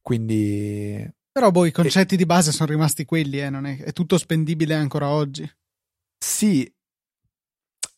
[0.00, 1.06] Quindi...
[1.30, 2.16] Però boh, i concetti e...
[2.16, 5.48] di base sono rimasti quelli, eh, non è, è tutto spendibile ancora oggi.
[6.18, 6.70] Sì,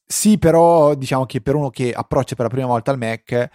[0.07, 3.51] sì, però diciamo che per uno che approccia per la prima volta al Mac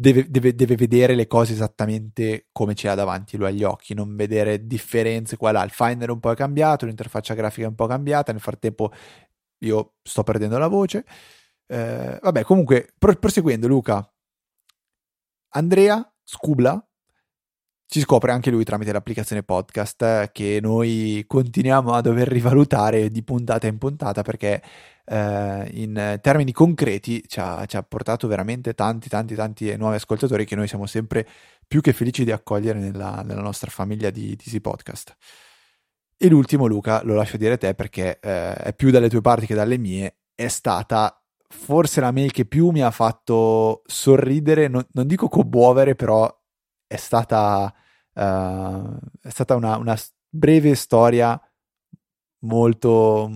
[0.00, 4.14] deve, deve, deve vedere le cose esattamente come ce l'ha davanti lui agli occhi, non
[4.14, 5.64] vedere differenze qua là.
[5.64, 8.92] Il Finder un po' è cambiato, l'interfaccia grafica è un po' cambiata, nel frattempo
[9.64, 11.04] io sto perdendo la voce.
[11.66, 14.08] Eh, vabbè, comunque, proseguendo Luca,
[15.50, 16.87] Andrea Scubla
[17.90, 23.22] ci scopre anche lui tramite l'applicazione podcast eh, che noi continuiamo a dover rivalutare di
[23.22, 24.62] puntata in puntata perché
[25.06, 30.44] eh, in termini concreti ci ha, ci ha, portato veramente tanti tanti tanti nuovi ascoltatori
[30.44, 31.26] che noi siamo sempre
[31.66, 35.16] più che felici di accogliere nella, nella nostra famiglia di Easy Podcast.
[36.18, 39.46] E l'ultimo Luca, lo lascio dire a te perché eh, è più dalle tue parti
[39.46, 44.86] che dalle mie, è stata forse la mail che più mi ha fatto sorridere, non,
[44.92, 46.37] non dico commuovere, però
[46.88, 47.72] è stata,
[48.14, 49.96] uh, è stata una, una,
[50.30, 51.40] breve storia
[52.40, 53.30] molto...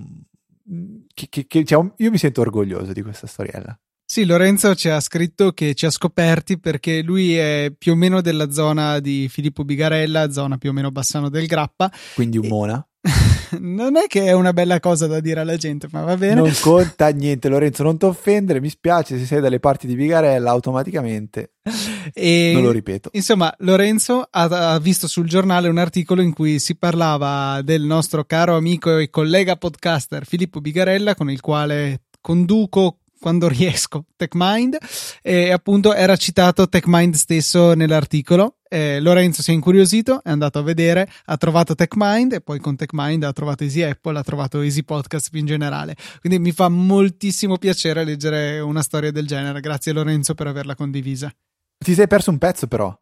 [1.15, 3.79] Che, che, che cioè, io mi sento orgoglioso di questa storiella.
[4.05, 8.21] Sì, Lorenzo ci ha scritto che ci ha scoperti perché lui è più o meno
[8.21, 11.91] della zona di Filippo Bigarella, zona più o meno Bassano del Grappa.
[12.15, 12.87] Quindi un Mona.
[13.61, 16.35] non è che è una bella cosa da dire alla gente, ma va bene.
[16.35, 20.51] Non conta niente, Lorenzo, non ti offendere, mi spiace se sei dalle parti di Bigarella
[20.51, 21.53] automaticamente.
[22.13, 23.11] E, non lo ripeto.
[23.13, 28.25] Insomma, Lorenzo ha, ha, visto sul giornale un articolo in cui si parlava del nostro
[28.25, 34.77] caro amico e collega podcaster Filippo Bigarella, con il quale conduco quando riesco TechMind
[35.23, 38.57] e appunto era citato TechMind stesso nell'articolo.
[38.69, 42.75] Eh, Lorenzo si è incuriosito, è andato a vedere, ha trovato TechMind e poi con
[42.75, 45.95] TechMind ha trovato Easy Apple, ha trovato Easy Podcast più in generale.
[46.21, 49.61] Quindi mi fa moltissimo piacere leggere una storia del genere.
[49.61, 51.33] Grazie Lorenzo per averla condivisa.
[51.79, 52.97] Ti sei perso un pezzo però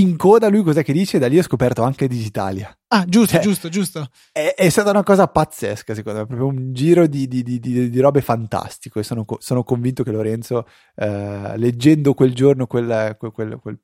[0.00, 1.18] in coda lui cos'è che dice?
[1.18, 2.76] Da lì ho scoperto anche Digitalia.
[2.88, 4.08] Ah, giusto, cioè, giusto, giusto.
[4.30, 8.00] È, è, stata una cosa pazzesca, secondo me, proprio un giro di, di, di, di
[8.00, 13.80] robe fantastico e sono, sono, convinto che Lorenzo, eh, leggendo quel giorno quel, quel, quel,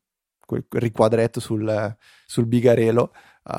[0.47, 1.97] quel riquadretto sul,
[2.27, 3.13] sul bigarelo,
[3.45, 3.51] uh,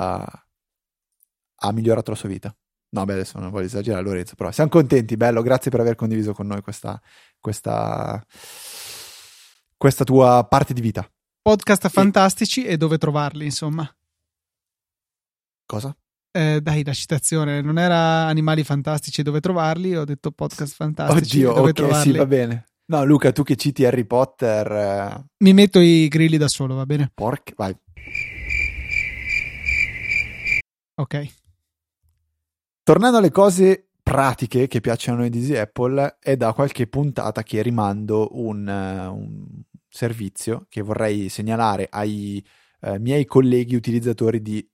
[1.56, 2.54] ha migliorato la sua vita.
[2.90, 6.32] No, beh, adesso non voglio esagerare, Lorenzo, però siamo contenti, bello, grazie per aver condiviso
[6.32, 7.00] con noi questa,
[7.40, 8.24] questa,
[9.76, 11.08] questa tua parte di vita
[11.44, 13.86] podcast fantastici e dove trovarli, insomma.
[15.66, 15.94] Cosa?
[16.30, 21.36] Eh, dai, la citazione non era animali fantastici e dove trovarli, ho detto podcast fantastici.
[21.36, 22.12] Oddio, dove ok, trovarli.
[22.12, 22.64] sì, va bene.
[22.86, 24.72] No, Luca, tu che citi Harry Potter.
[24.72, 25.24] Eh...
[25.44, 27.10] Mi metto i grilli da solo, va bene?
[27.12, 27.76] Porca, vai.
[30.94, 31.34] Ok.
[32.82, 37.42] Tornando alle cose pratiche che piacciono a noi di Easy Apple, è da qualche puntata
[37.42, 39.62] che rimando un, un
[39.94, 42.44] servizio che vorrei segnalare ai
[42.80, 44.68] eh, miei colleghi utilizzatori di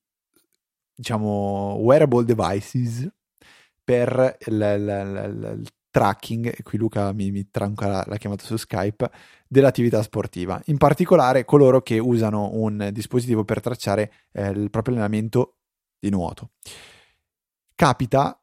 [0.95, 3.07] diciamo wearable devices
[3.85, 8.45] per il, il, il, il tracking, e qui Luca mi, mi tranca la, la chiamata
[8.45, 9.11] su Skype,
[9.47, 10.61] dell'attività sportiva.
[10.67, 15.57] In particolare coloro che usano un dispositivo per tracciare eh, il proprio allenamento
[15.99, 16.53] di nuoto.
[17.75, 18.41] Capita,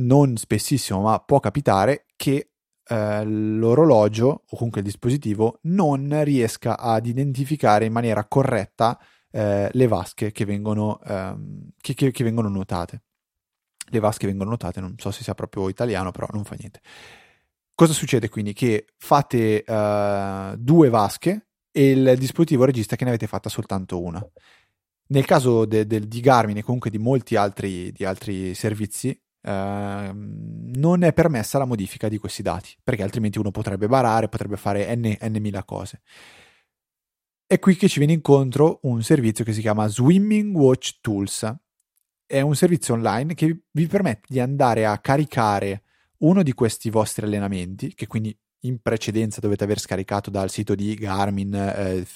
[0.00, 2.47] non spessissimo, ma può capitare che
[2.88, 8.98] eh, l'orologio o comunque il dispositivo non riesca ad identificare in maniera corretta
[9.30, 13.02] eh, le vasche che vengono, ehm, che, che, che vengono nuotate.
[13.90, 16.80] le vasche vengono notate, non so se sia proprio italiano, però non fa niente.
[17.74, 18.52] Cosa succede quindi?
[18.52, 24.22] Che fate uh, due vasche e il dispositivo registra che ne avete fatta soltanto una.
[25.10, 29.18] Nel caso de, de, di Garmin e comunque di molti altri, di altri servizi,
[29.48, 34.56] uh, non è permessa la modifica di questi dati, perché altrimenti uno potrebbe barare, potrebbe
[34.56, 36.02] fare n, n cose.
[37.46, 41.50] È qui che ci viene incontro un servizio che si chiama Swimming Watch Tools.
[42.26, 45.84] È un servizio online che vi permette di andare a caricare
[46.18, 50.94] uno di questi vostri allenamenti, che quindi in precedenza dovete aver scaricato dal sito di
[50.94, 52.06] Garmin, eh,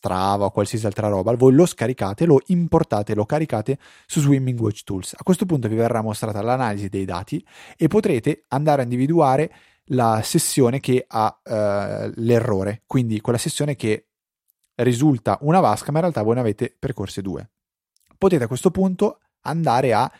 [0.00, 4.82] Strava o qualsiasi altra roba, voi lo scaricate, lo importate, lo caricate su Swimming Watch
[4.82, 5.12] Tools.
[5.14, 7.44] A questo punto vi verrà mostrata l'analisi dei dati
[7.76, 9.52] e potrete andare a individuare
[9.88, 14.06] la sessione che ha eh, l'errore, quindi quella sessione che
[14.76, 17.50] risulta una vasca, ma in realtà voi ne avete percorse due.
[18.16, 20.10] Potete a questo punto andare a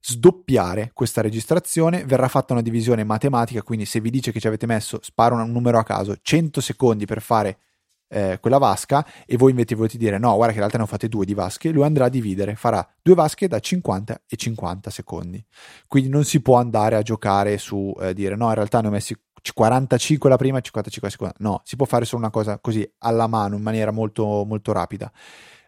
[0.00, 4.66] sdoppiare questa registrazione, verrà fatta una divisione matematica, quindi se vi dice che ci avete
[4.66, 7.58] messo, sparo un numero a caso, 100 secondi per fare
[8.08, 10.86] eh, quella vasca e voi invece volete dire no, guarda che in realtà ne ho
[10.86, 14.90] fatte due di vasche, lui andrà a dividere, farà due vasche da 50 e 50
[14.90, 15.44] secondi.
[15.86, 18.90] Quindi non si può andare a giocare su eh, dire no, in realtà ne ho
[18.90, 19.14] messi
[19.52, 21.34] 45 la prima e 55 la seconda.
[21.38, 25.10] No, si può fare solo una cosa così alla mano in maniera molto, molto rapida.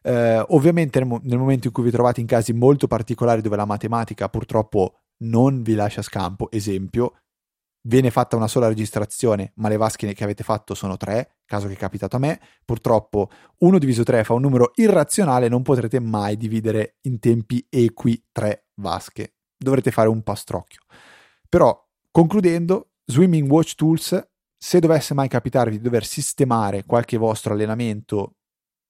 [0.03, 3.67] Eh, ovviamente nel, nel, momento in cui vi trovate in casi molto particolari dove la
[3.67, 7.13] matematica purtroppo non vi lascia scampo, esempio,
[7.83, 11.75] viene fatta una sola registrazione, ma le vasche che avete fatto sono tre, caso che
[11.75, 16.37] è capitato a me, purtroppo 1 diviso 3 fa un numero irrazionale, non potrete mai
[16.37, 20.81] dividere in tempi equi tre vasche, dovrete fare un pastrocchio.
[21.49, 28.37] Però, concludendo, Swimming Watch Tools, se dovesse mai capitarvi di dover sistemare qualche vostro allenamento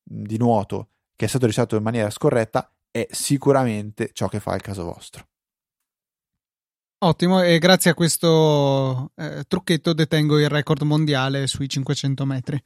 [0.02, 4.62] di nuoto che è stato risolto in maniera scorretta, è sicuramente ciò che fa il
[4.62, 5.26] caso vostro.
[7.02, 12.62] Ottimo, e grazie a questo eh, trucchetto detengo il record mondiale sui 500 metri.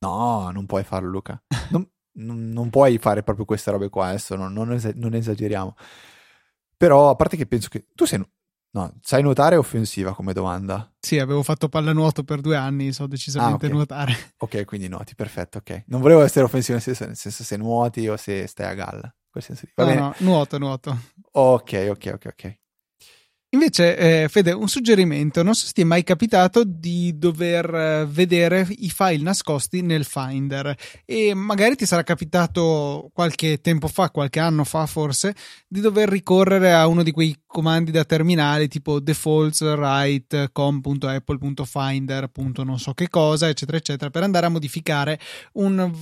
[0.00, 1.40] No, non puoi farlo, Luca.
[1.70, 5.76] Non, non, non puoi fare proprio queste robe qua, adesso non, non, esageriamo.
[6.76, 8.20] Però, a parte che penso che tu sei,
[8.74, 10.92] No, sai nuotare o offensiva come domanda?
[10.98, 13.70] Sì, avevo fatto pallanuoto per due anni, so decisamente ah, okay.
[13.70, 14.16] nuotare.
[14.38, 15.84] Ok, quindi nuoti, perfetto, ok.
[15.86, 19.14] Non volevo essere offensivo nel senso, nel senso se nuoti o se stai a galla.
[19.30, 19.72] Quel senso di...
[19.76, 20.00] Va no, bene.
[20.00, 20.98] no, nuoto, nuoto.
[21.32, 22.60] Ok, ok, ok, ok.
[23.54, 28.06] Invece, eh, Fede, un suggerimento, non so se ti è mai capitato di dover eh,
[28.06, 34.40] vedere i file nascosti nel Finder e magari ti sarà capitato qualche tempo fa, qualche
[34.40, 35.34] anno fa forse,
[35.68, 42.30] di dover ricorrere a uno di quei comandi da terminale tipo defaults write com.apple.finder.
[42.64, 45.20] non so che cosa, eccetera, eccetera, per andare a modificare
[45.52, 45.92] un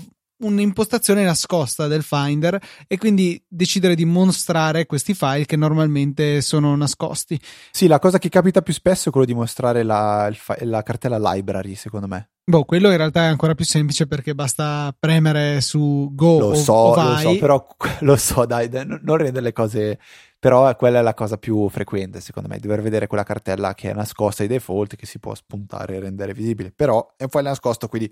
[0.41, 7.41] un'impostazione nascosta del Finder e quindi decidere di mostrare questi file che normalmente sono nascosti.
[7.71, 11.75] Sì, la cosa che capita più spesso è quello di mostrare la, la cartella library,
[11.75, 12.31] secondo me.
[12.51, 16.55] Boh, quello in realtà è ancora più semplice perché basta premere su Go lo o,
[16.55, 17.67] so, o Lo so, però
[18.01, 19.99] lo so, dai, non rendere le cose...
[20.41, 23.93] Però quella è la cosa più frequente, secondo me, dover vedere quella cartella che è
[23.93, 26.73] nascosta ai default, che si può spuntare e rendere visibile.
[26.75, 28.11] Però è un file nascosto, quindi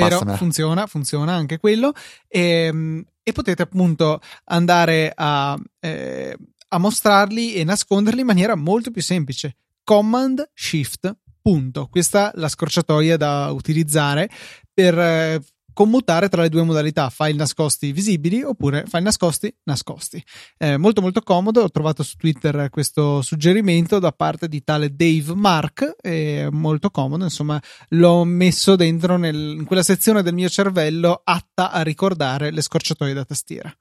[0.00, 0.36] Vero, Passamela.
[0.36, 1.92] funziona, funziona anche quello.
[2.26, 6.36] E, ehm, e potete appunto andare a, eh,
[6.68, 9.56] a mostrarli e nasconderli in maniera molto più semplice.
[9.84, 11.14] Command Shift.
[11.40, 11.88] Punto.
[11.90, 14.28] Questa è la scorciatoia da utilizzare
[14.72, 15.42] per eh,
[15.78, 20.20] commutare tra le due modalità, file nascosti visibili oppure file nascosti nascosti.
[20.56, 25.36] Eh, molto molto comodo, ho trovato su Twitter questo suggerimento da parte di tale Dave
[25.36, 31.20] Mark, è molto comodo, insomma l'ho messo dentro nel, in quella sezione del mio cervello
[31.22, 33.72] atta a ricordare le scorciatoie da tastiera.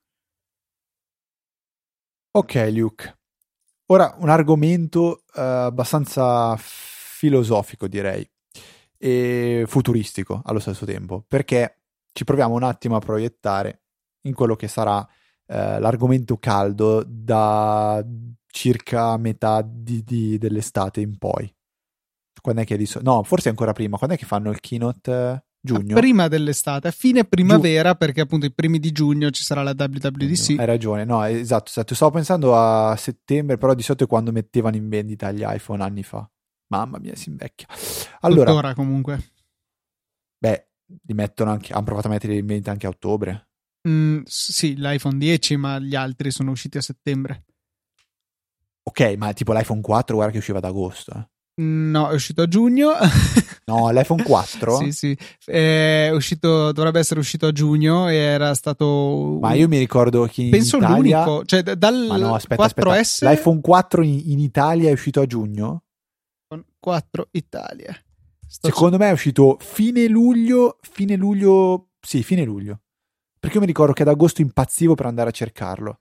[2.29, 3.17] Ok Luke,
[3.87, 8.29] ora un argomento uh, abbastanza filosofico direi
[8.99, 11.77] e futuristico allo stesso tempo perché
[12.17, 13.83] ci proviamo un attimo a proiettare
[14.21, 15.07] in quello che sarà
[15.45, 18.03] eh, l'argomento caldo da
[18.47, 21.53] circa metà di, di, dell'estate in poi.
[22.41, 23.97] Quando è che di so- No, forse ancora prima.
[23.97, 25.45] Quando è che fanno il keynote?
[25.59, 25.93] Giugno?
[25.93, 29.75] Prima dell'estate, a fine primavera, Giu- perché appunto i primi di giugno ci sarà la
[29.77, 30.55] WWDC.
[30.57, 31.93] Hai ragione, no, esatto, esatto.
[31.93, 36.01] Stavo pensando a settembre, però di solito è quando mettevano in vendita gli iPhone anni
[36.01, 36.27] fa.
[36.69, 37.67] Mamma mia, si invecchia.
[38.21, 39.33] Allora, Tuttora comunque.
[40.39, 43.49] Beh, li mettono anche, hanno provato a metterli in vendita anche a ottobre.
[43.87, 47.45] Mm, sì, l'iPhone 10, ma gli altri sono usciti a settembre.
[48.83, 51.11] Ok, ma tipo l'iPhone 4, guarda che usciva ad agosto.
[51.11, 51.27] Eh.
[51.61, 52.91] No, è uscito a giugno.
[53.67, 54.77] No, l'iPhone 4?
[54.77, 55.17] sì, sì.
[55.43, 59.39] È uscito, dovrebbe essere uscito a giugno e era stato.
[59.41, 61.25] Ma io mi ricordo che Penso Italia...
[61.25, 61.43] l'unico.
[61.43, 62.99] Cioè, dal Ma no, aspetta, 4S.
[62.99, 63.31] aspetta.
[63.33, 65.83] L'iPhone 4 in, in Italia è uscito a giugno?
[66.79, 67.93] 4 Italia.
[68.47, 72.81] Secondo me è uscito fine luglio, fine luglio, sì, fine luglio.
[73.39, 75.99] Perché io mi ricordo che ad agosto impazzivo per andare a cercarlo.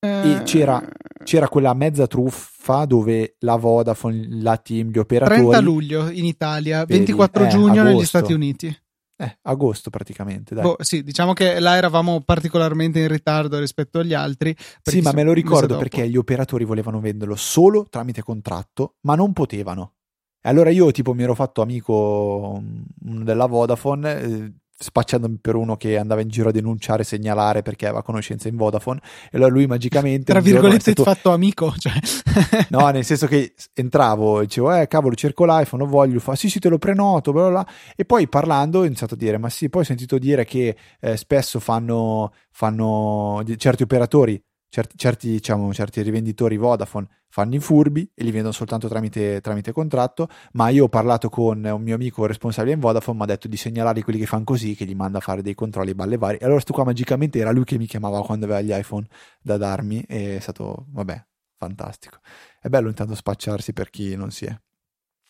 [0.00, 0.80] E c'era,
[1.24, 5.40] c'era quella mezza truffa dove la Vodafone, la team, gli operatori...
[5.40, 8.04] 30 luglio in Italia, Vedi, 24 eh, giugno negli agosto.
[8.04, 8.78] Stati Uniti.
[9.20, 10.62] Eh, agosto praticamente, dai.
[10.62, 14.54] Boh, sì, diciamo che là eravamo particolarmente in ritardo rispetto agli altri.
[14.82, 19.32] Sì, ma me lo ricordo perché gli operatori volevano venderlo solo tramite contratto, ma non
[19.32, 19.94] potevano.
[20.40, 25.76] E allora io tipo mi ero fatto amico mm, della Vodafone, eh, spacciandomi per uno
[25.76, 29.00] che andava in giro a denunciare, segnalare perché aveva conoscenza in Vodafone.
[29.24, 30.30] E allora lui magicamente...
[30.30, 31.74] Tra virgolette, stato- fatto amico.
[31.76, 31.92] Cioè.
[32.70, 36.48] No, nel senso che entravo e dicevo, eh, cavolo, cerco l'iPhone, lo voglio, fa, sì,
[36.48, 37.66] sì, te lo prenoto, bla bla.
[37.96, 41.16] E poi parlando ho iniziato a dire, ma sì, poi ho sentito dire che eh,
[41.16, 48.24] spesso fanno, fanno certi operatori, certi, certi, diciamo, certi rivenditori Vodafone fanno i furbi e
[48.24, 52.74] li vendono soltanto tramite, tramite contratto, ma io ho parlato con un mio amico responsabile
[52.74, 55.20] in Vodafone, mi ha detto di segnalare quelli che fanno così, che gli manda a
[55.20, 56.38] fare dei controlli balle varie.
[56.38, 59.06] E allora sto qua magicamente era lui che mi chiamava quando aveva gli iPhone
[59.40, 61.24] da darmi e è stato, vabbè,
[61.56, 62.18] fantastico.
[62.60, 64.60] È bello intanto spacciarsi per chi non si è.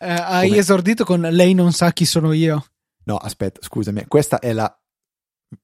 [0.00, 2.64] Eh, hai Come- esordito con lei non sa chi sono io.
[3.04, 4.72] No, aspetta, scusami, questa è la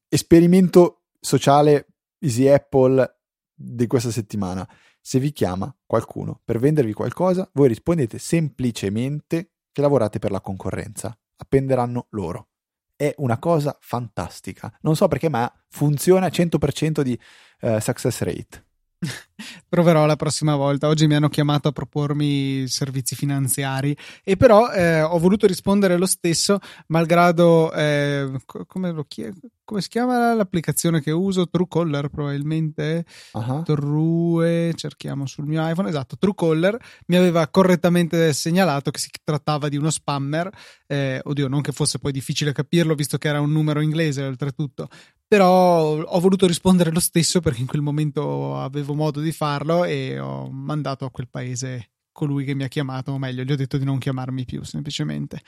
[0.09, 1.87] esperimento sociale
[2.19, 3.14] Easy Apple
[3.55, 4.67] di questa settimana.
[4.99, 11.17] Se vi chiama qualcuno per vendervi qualcosa, voi rispondete semplicemente che lavorate per la concorrenza.
[11.37, 12.49] Appenderanno loro.
[12.95, 14.75] È una cosa fantastica.
[14.81, 17.19] Non so perché, ma funziona 100% di
[17.61, 18.65] eh, success rate.
[19.67, 20.87] Proverò la prossima volta.
[20.87, 26.05] Oggi mi hanno chiamato a propormi servizi finanziari e però eh, ho voluto rispondere lo
[26.05, 29.33] stesso, malgrado eh, co- come, lo chie-
[29.65, 31.49] come si chiama l'applicazione che uso?
[31.49, 33.05] Truecaller probabilmente.
[33.33, 39.67] Ah, True, cerchiamo sul mio iPhone, esatto, Truecaller mi aveva correttamente segnalato che si trattava
[39.67, 40.49] di uno spammer,
[40.87, 44.87] eh, oddio non che fosse poi difficile capirlo visto che era un numero inglese oltretutto,
[45.27, 50.19] però ho voluto rispondere lo stesso perché in quel momento avevo modo di farlo e
[50.19, 53.77] ho mandato a quel paese colui che mi ha chiamato, o meglio, gli ho detto
[53.77, 55.41] di non chiamarmi più semplicemente.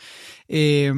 [0.46, 0.92] E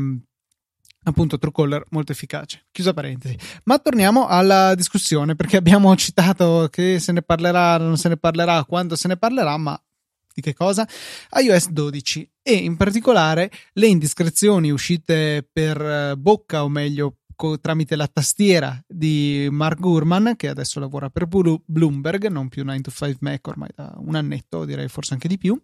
[1.03, 2.67] appunto Truecaller molto efficace.
[2.71, 3.37] Chiusa parentesi.
[3.65, 8.63] Ma torniamo alla discussione perché abbiamo citato che se ne parlerà, non se ne parlerà,
[8.65, 9.79] quando se ne parlerà, ma
[10.33, 10.87] di che cosa?
[11.41, 17.95] iOS 12 e in particolare le indiscrezioni uscite per eh, bocca o meglio co- tramite
[17.95, 23.17] la tastiera di Mark Gurman che adesso lavora per Bloomberg, non più 9 to 5
[23.21, 25.58] Mac ormai da un annetto, direi forse anche di più,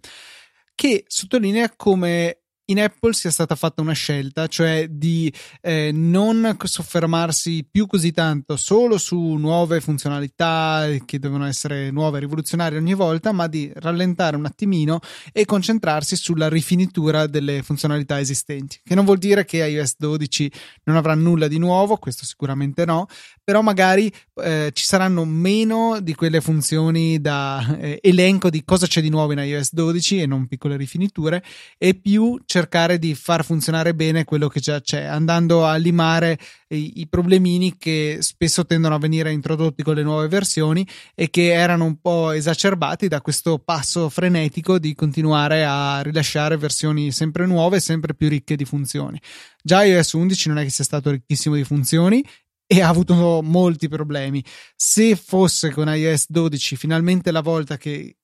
[0.73, 7.67] che sottolinea come in Apple sia stata fatta una scelta, cioè di eh, non soffermarsi
[7.69, 13.31] più così tanto solo su nuove funzionalità che devono essere nuove e rivoluzionarie ogni volta,
[13.31, 14.99] ma di rallentare un attimino
[15.31, 18.79] e concentrarsi sulla rifinitura delle funzionalità esistenti.
[18.83, 20.51] Che non vuol dire che iOS 12
[20.85, 23.07] non avrà nulla di nuovo, questo sicuramente no,
[23.43, 29.01] però magari eh, ci saranno meno di quelle funzioni da eh, elenco di cosa c'è
[29.01, 31.43] di nuovo in iOS 12 e non piccole rifiniture
[31.77, 36.39] e più cercare di far funzionare bene quello che già c'è, andando a limare
[36.69, 41.51] i, i problemini che spesso tendono a venire introdotti con le nuove versioni e che
[41.51, 47.81] erano un po' esacerbati da questo passo frenetico di continuare a rilasciare versioni sempre nuove
[47.81, 49.19] sempre più ricche di funzioni.
[49.61, 52.25] Già iOS 11 non è che sia stato ricchissimo di funzioni
[52.65, 54.41] e ha avuto molti problemi.
[54.77, 58.15] Se fosse con iOS 12 finalmente la volta che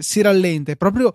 [0.00, 1.14] si rallenta e proprio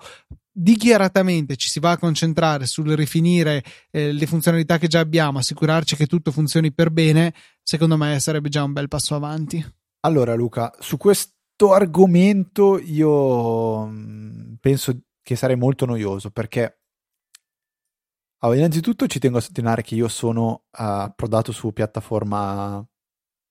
[0.53, 5.95] dichiaratamente ci si va a concentrare sul rifinire eh, le funzionalità che già abbiamo, assicurarci
[5.95, 9.65] che tutto funzioni per bene, secondo me sarebbe già un bel passo avanti.
[10.01, 16.83] Allora Luca, su questo argomento io mm, penso che sarei molto noioso perché
[18.43, 22.85] allora, innanzitutto ci tengo a sottolineare che io sono uh, approdato su piattaforma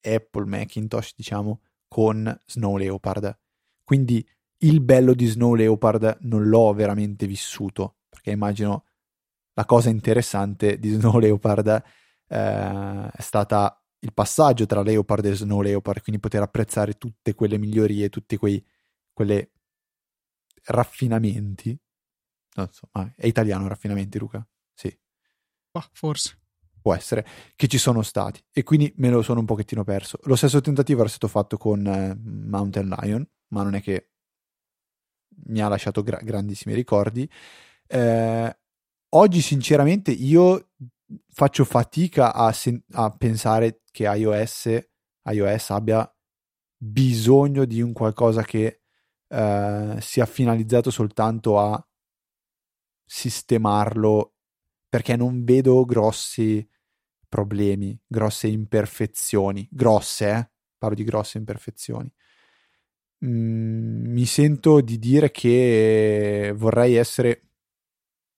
[0.02, 3.38] Apple Macintosh, diciamo, con Snow Leopard.
[3.84, 4.26] Quindi
[4.62, 8.86] il bello di Snow Leopard non l'ho veramente vissuto, perché immagino
[9.54, 11.66] la cosa interessante di Snow Leopard
[12.28, 17.58] eh, è stata il passaggio tra Leopard e Snow Leopard, quindi poter apprezzare tutte quelle
[17.58, 18.64] migliorie, tutti quei
[19.12, 19.52] quelle
[20.64, 21.78] raffinamenti.
[22.54, 24.46] Non so, ah, è italiano raffinamenti, Luca?
[24.74, 24.96] Sì.
[25.70, 26.38] Bah, forse.
[26.80, 30.18] Può essere che ci sono stati e quindi me lo sono un pochettino perso.
[30.24, 34.11] Lo stesso tentativo era stato fatto con eh, Mountain Lion, ma non è che
[35.46, 37.28] mi ha lasciato gra- grandissimi ricordi.
[37.86, 38.56] Eh,
[39.10, 40.70] oggi, sinceramente, io
[41.28, 44.78] faccio fatica a, sen- a pensare che iOS,
[45.24, 46.10] iOS abbia
[46.76, 48.80] bisogno di un qualcosa che
[49.28, 51.86] eh, sia finalizzato soltanto a
[53.04, 54.34] sistemarlo
[54.88, 56.66] perché non vedo grossi
[57.28, 60.50] problemi, grosse imperfezioni, grosse, eh?
[60.76, 62.12] parlo di grosse imperfezioni.
[63.24, 67.42] Mm, mi sento di dire che vorrei essere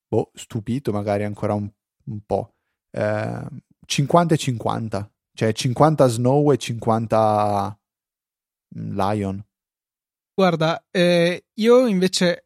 [0.07, 1.71] boh, stupito magari ancora un,
[2.05, 2.55] un po'.
[2.91, 3.47] Eh,
[3.87, 7.79] 50 e 50, cioè 50 Snow e 50
[8.77, 9.45] Lion.
[10.35, 12.44] Guarda, eh, io invece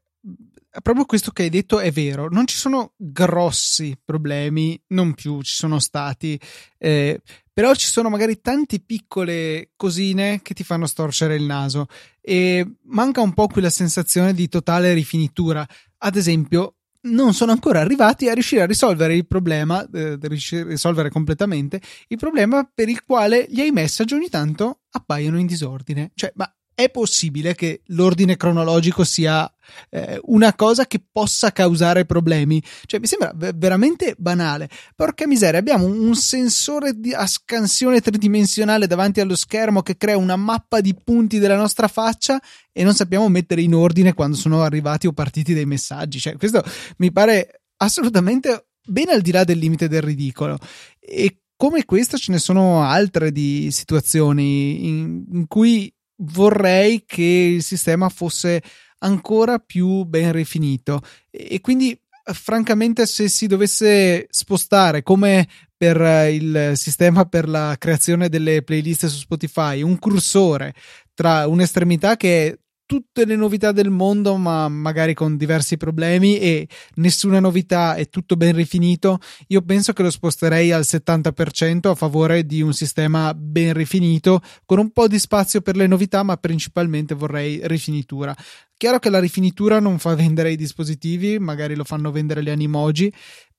[0.83, 5.55] proprio questo che hai detto è vero, non ci sono grossi problemi, non più ci
[5.55, 6.39] sono stati,
[6.77, 7.21] eh,
[7.53, 11.87] però ci sono magari tante piccole cosine che ti fanno storcere il naso
[12.21, 15.67] e manca un po' quella sensazione di totale rifinitura.
[15.99, 21.81] Ad esempio, non sono ancora arrivati a riuscire a risolvere il problema, eh, risolvere completamente
[22.09, 26.11] il problema per il quale gli iMessage ogni tanto appaiono in disordine.
[26.15, 29.53] Cioè, ma è possibile che l'ordine cronologico sia
[29.91, 32.63] eh, una cosa che possa causare problemi?
[32.85, 34.69] Cioè, mi sembra v- veramente banale.
[34.95, 40.37] Porca miseria, abbiamo un, sensore di, a scansione tridimensionale davanti allo schermo che crea una
[40.37, 42.41] mappa di punti della nostra faccia
[42.73, 46.21] e non sappiamo mettere in ordine quando sono arrivati o partiti dei messaggi.
[46.21, 46.63] Cioè, questo
[46.99, 50.57] mi pare assolutamente ben al di là del limite del ridicolo.
[51.01, 57.63] E come questa ce ne sono altre di situazioni in, in cui vorrei che il
[57.63, 58.63] sistema fosse
[58.99, 61.01] ancora più ben rifinito.
[61.31, 61.99] E quindi
[62.33, 69.19] francamente se si dovesse spostare come per il sistema per la creazione delle playlist su
[69.19, 70.75] Spotify un cursore
[71.15, 72.59] tra un'estremità che è
[72.89, 78.35] tutte le novità del mondo, ma magari con diversi problemi e nessuna novità è tutto
[78.35, 79.19] ben rifinito,
[79.49, 84.79] io penso che lo sposterei al 70% a favore di un sistema ben rifinito, con
[84.79, 88.35] un po' di spazio per le novità, ma principalmente vorrei rifinitura.
[88.75, 93.13] Chiaro che la rifinitura non fa vendere i dispositivi, magari lo fanno vendere gli animoji,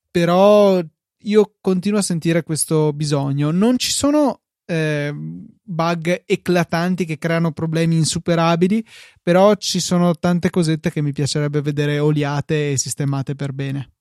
[0.10, 0.82] però
[1.24, 3.52] io continuo a sentire questo bisogno.
[3.52, 8.86] Non ci sono eh, bug eclatanti che creano problemi insuperabili,
[9.22, 13.94] però ci sono tante cosette che mi piacerebbe vedere oliate e sistemate per bene.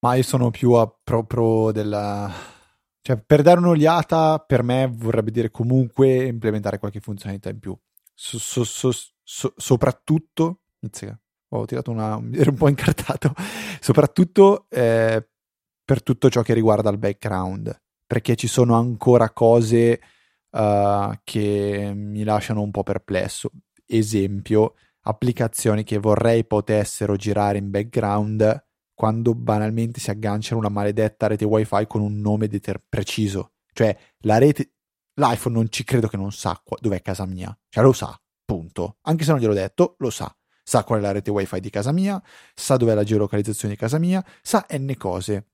[0.00, 2.30] Ma io sono più a proprio della...
[3.00, 7.76] Cioè, per dare un'oliata, per me vorrebbe dire comunque implementare qualche funzionalità in più.
[8.12, 8.64] So, so,
[9.22, 10.60] so, soprattutto,
[11.48, 12.20] ho tirato una...
[12.32, 13.32] ero un po' incartato,
[13.80, 15.26] soprattutto eh,
[15.84, 20.00] per tutto ciò che riguarda il background perché ci sono ancora cose
[20.50, 23.50] uh, che mi lasciano un po' perplesso.
[23.86, 31.44] Esempio, applicazioni che vorrei potessero girare in background quando banalmente si agganciano una maledetta rete
[31.44, 33.52] wifi con un nome deter- preciso.
[33.72, 34.72] Cioè, la rete,
[35.14, 37.56] l'iPhone non ci credo che non sa qua- dov'è casa mia.
[37.68, 38.96] Cioè, lo sa, punto.
[39.02, 40.34] Anche se non gliel'ho detto, lo sa.
[40.64, 42.20] Sa qual è la rete wifi di casa mia,
[42.54, 45.50] sa dov'è la geolocalizzazione di casa mia, sa n cose.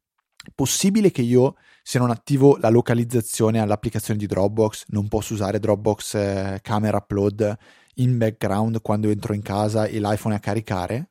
[0.55, 6.15] Possibile che io se non attivo la localizzazione all'applicazione di Dropbox, non posso usare Dropbox
[6.15, 7.59] eh, Camera Upload
[7.97, 11.11] in background quando entro in casa e l'iPhone è a caricare?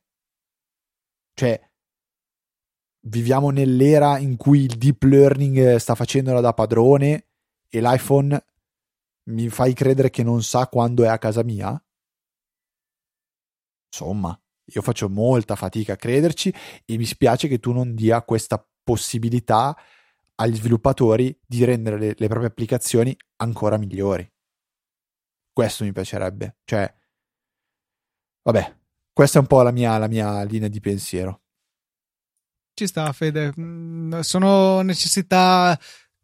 [1.34, 1.70] Cioè,
[3.08, 7.28] viviamo nell'era in cui il deep learning sta facendola da padrone
[7.70, 8.46] e l'iPhone
[9.30, 11.82] mi fai credere che non sa quando è a casa mia?
[13.94, 14.40] Insomma,
[14.74, 16.54] io faccio molta fatica a crederci
[16.86, 19.76] e mi spiace che tu non dia questa possibilità
[20.36, 24.30] agli sviluppatori di rendere le, le proprie applicazioni ancora migliori.
[25.54, 26.58] Questo mi piacerebbe.
[26.64, 26.94] Cioè,
[28.44, 28.78] vabbè,
[29.14, 31.42] questa è un po' la mia, la mia linea di pensiero.
[32.74, 33.54] Ci sta, Fede.
[33.60, 35.78] Mm, sono necessità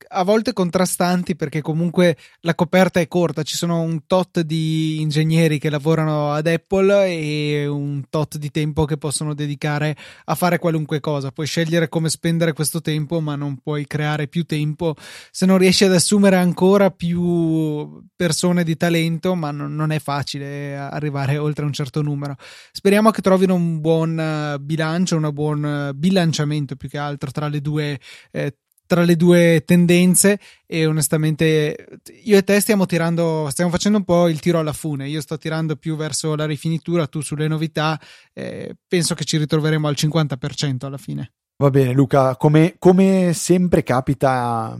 [0.09, 5.59] a volte contrastanti perché comunque la coperta è corta, ci sono un tot di ingegneri
[5.59, 9.95] che lavorano ad Apple e un tot di tempo che possono dedicare
[10.25, 11.31] a fare qualunque cosa.
[11.31, 14.95] Puoi scegliere come spendere questo tempo, ma non puoi creare più tempo
[15.31, 21.37] se non riesci ad assumere ancora più persone di talento, ma non è facile arrivare
[21.37, 22.35] oltre un certo numero.
[22.71, 27.99] Speriamo che trovino un buon bilancio, un buon bilanciamento più che altro tra le due
[28.31, 28.55] eh,
[28.87, 34.27] tra le due tendenze e onestamente io e te stiamo tirando stiamo facendo un po'
[34.27, 35.07] il tiro alla fune.
[35.07, 37.99] Io sto tirando più verso la rifinitura tu sulle novità
[38.33, 41.33] eh, penso che ci ritroveremo al 50% alla fine.
[41.57, 44.75] Va bene Luca come, come sempre capita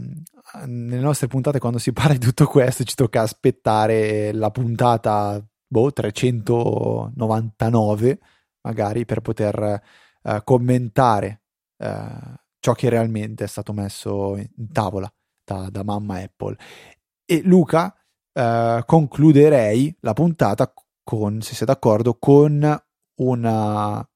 [0.66, 5.91] nelle nostre puntate quando si parla di tutto questo ci tocca aspettare la puntata boh,
[5.91, 8.20] 399
[8.62, 9.82] magari per poter
[10.24, 11.41] uh, commentare
[11.78, 12.34] uh,
[12.68, 15.09] ciò che realmente è stato messo in tavola
[15.45, 16.57] da, da mamma Apple.
[17.24, 17.95] E Luca,
[18.34, 22.84] uh, concluderei la puntata con, se sei d'accordo, con
[23.20, 24.09] una,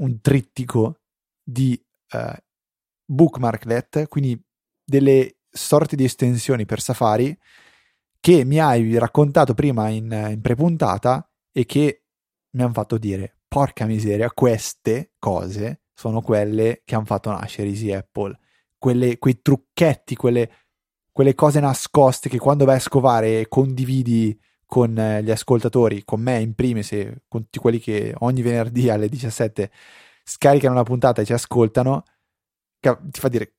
[0.00, 1.00] un trittico
[1.42, 1.78] di
[3.04, 4.42] bookmarklet, quindi
[4.82, 7.38] delle sorte di estensioni per Safari
[8.18, 12.04] che mi hai raccontato prima in, in prepuntata e che
[12.52, 17.90] mi hanno fatto dire porca miseria, queste cose sono quelle che hanno fatto nascere Easy
[17.90, 18.38] Apple,
[18.78, 20.48] quelle, quei trucchetti, quelle,
[21.10, 26.38] quelle cose nascoste che quando vai a scovare condividi con eh, gli ascoltatori, con me
[26.38, 26.90] in primis
[27.26, 29.72] con tutti quelli che ogni venerdì alle 17
[30.22, 32.04] scaricano la puntata e ci ascoltano,
[32.78, 33.54] ti fa dire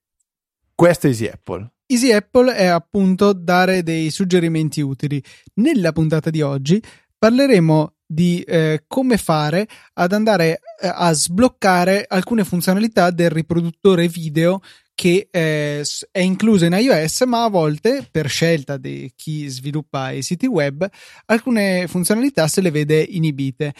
[0.73, 1.69] questo è Easy Apple.
[1.87, 5.21] Easy Apple è appunto dare dei suggerimenti utili.
[5.55, 6.81] Nella puntata di oggi
[7.19, 14.61] parleremo di eh, come fare ad andare eh, a sbloccare alcune funzionalità del riproduttore video
[14.99, 20.21] che eh, è incluso in iOS, ma a volte, per scelta di chi sviluppa i
[20.21, 20.85] siti web,
[21.27, 23.73] alcune funzionalità se le vede inibite.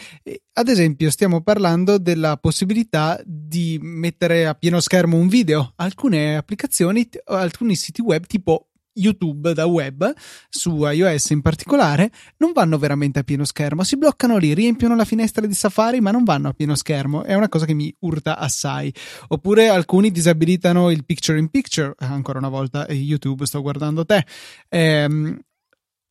[0.54, 5.74] Ad esempio, stiamo parlando della possibilità di mettere a pieno schermo un video.
[5.76, 10.12] Alcune applicazioni, alcuni siti web tipo YouTube da web,
[10.48, 15.04] su iOS in particolare, non vanno veramente a pieno schermo, si bloccano lì, riempiono la
[15.04, 18.38] finestra di Safari ma non vanno a pieno schermo, è una cosa che mi urta
[18.38, 18.92] assai.
[19.28, 24.24] Oppure alcuni disabilitano il picture in picture, ancora una volta YouTube sto guardando te.
[24.68, 25.38] Ehm,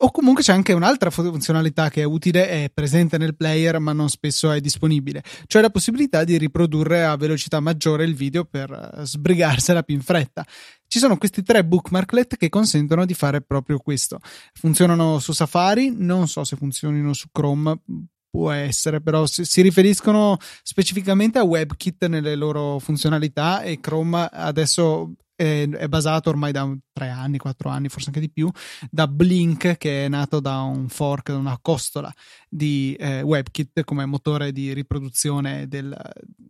[0.01, 4.09] o comunque c'è anche un'altra funzionalità che è utile, è presente nel player ma non
[4.09, 9.05] spesso è disponibile, cioè la possibilità di riprodurre a velocità maggiore il video per eh,
[9.05, 10.45] sbrigarsela più in fretta.
[10.87, 14.19] Ci sono questi tre bookmarklet che consentono di fare proprio questo.
[14.53, 17.81] Funzionano su Safari, non so se funzionino su Chrome,
[18.29, 25.87] può essere, però si, riferiscono specificamente a WebKit nelle loro funzionalità e Chrome adesso è,
[25.87, 28.51] basato ormai da tre anni, quattro anni, forse anche di più,
[28.91, 32.13] da Blink, che è nato da un fork, da una costola
[32.49, 35.97] di eh, WebKit come motore di riproduzione del,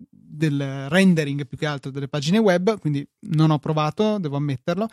[0.10, 2.80] del rendering più che altro delle pagine web.
[2.80, 4.90] Quindi non ho provato, devo ammetterlo.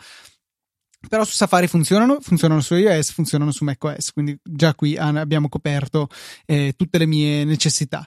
[1.09, 6.07] Però su Safari funzionano, funzionano su iOS, funzionano su macOS, quindi già qui abbiamo coperto
[6.45, 8.05] eh, tutte le mie necessità.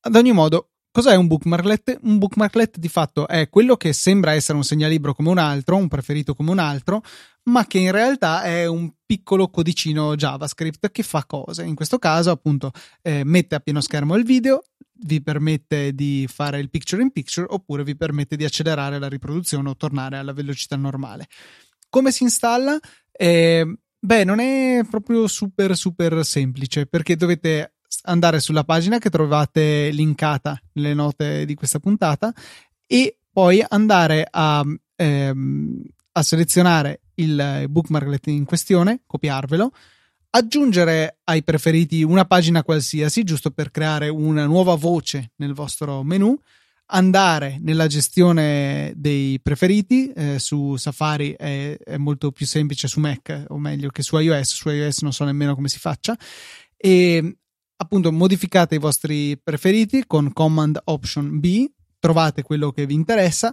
[0.00, 2.00] Ad ogni modo, Cos'è un bookmarklet?
[2.02, 5.88] Un bookmarklet di fatto è quello che sembra essere un segnalibro come un altro, un
[5.88, 7.02] preferito come un altro,
[7.44, 11.64] ma che in realtà è un piccolo codicino JavaScript che fa cose.
[11.64, 14.64] In questo caso, appunto, eh, mette a pieno schermo il video,
[15.04, 19.70] vi permette di fare il picture in picture oppure vi permette di accelerare la riproduzione
[19.70, 21.26] o tornare alla velocità normale.
[21.88, 22.78] Come si installa?
[23.10, 29.90] Eh, beh, non è proprio super super semplice perché dovete andare sulla pagina che trovate
[29.90, 32.32] linkata nelle note di questa puntata
[32.86, 34.64] e poi andare a,
[34.96, 35.82] ehm,
[36.12, 39.72] a selezionare il bookmarklet in questione, copiarvelo,
[40.30, 46.38] aggiungere ai preferiti una pagina qualsiasi, giusto per creare una nuova voce nel vostro menu,
[46.86, 53.44] andare nella gestione dei preferiti, eh, su Safari è, è, molto più semplice su Mac,
[53.48, 56.16] o meglio che su iOS, su iOS non so nemmeno come si faccia,
[56.76, 57.36] e
[57.82, 61.66] appunto modificate i vostri preferiti con Command Option B,
[61.98, 63.52] trovate quello che vi interessa,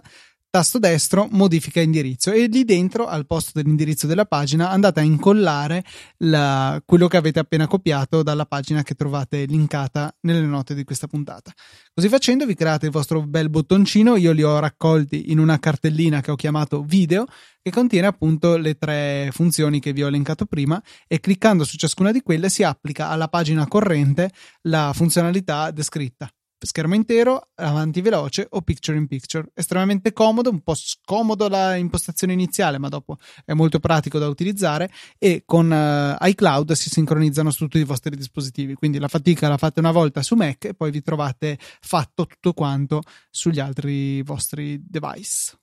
[0.50, 2.32] tasto destro, modifica indirizzo.
[2.32, 5.84] E lì dentro al posto dell'indirizzo della pagina andate a incollare
[6.18, 11.06] la, quello che avete appena copiato dalla pagina che trovate linkata nelle note di questa
[11.06, 11.52] puntata.
[11.94, 16.20] Così facendo vi create il vostro bel bottoncino, io li ho raccolti in una cartellina
[16.20, 17.26] che ho chiamato video
[17.62, 22.10] che contiene appunto le tre funzioni che vi ho elencato prima e cliccando su ciascuna
[22.10, 24.30] di quelle si applica alla pagina corrente
[24.62, 26.30] la funzionalità descritta
[26.66, 29.48] schermo intero, avanti veloce o picture in picture.
[29.54, 34.90] Estremamente comodo, un po' scomodo la impostazione iniziale, ma dopo è molto pratico da utilizzare
[35.18, 38.74] e con uh, iCloud si sincronizzano su tutti i vostri dispositivi.
[38.74, 42.52] Quindi la fatica la fate una volta su Mac e poi vi trovate fatto tutto
[42.52, 45.58] quanto sugli altri vostri device.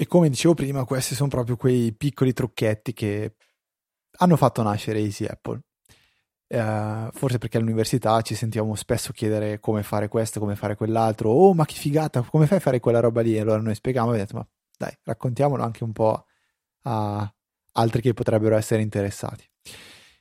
[0.00, 3.34] E come dicevo prima, questi sono proprio quei piccoli trucchetti che
[4.18, 5.60] hanno fatto nascere Easy Apple.
[6.50, 11.52] Uh, forse perché all'università ci sentiamo spesso chiedere come fare questo, come fare quell'altro, oh
[11.52, 13.36] ma che figata, come fai a fare quella roba lì?
[13.36, 16.24] E allora noi spieghiamo e abbiamo detto, ma dai, raccontiamolo anche un po'
[16.84, 17.34] a
[17.72, 19.44] altri che potrebbero essere interessati.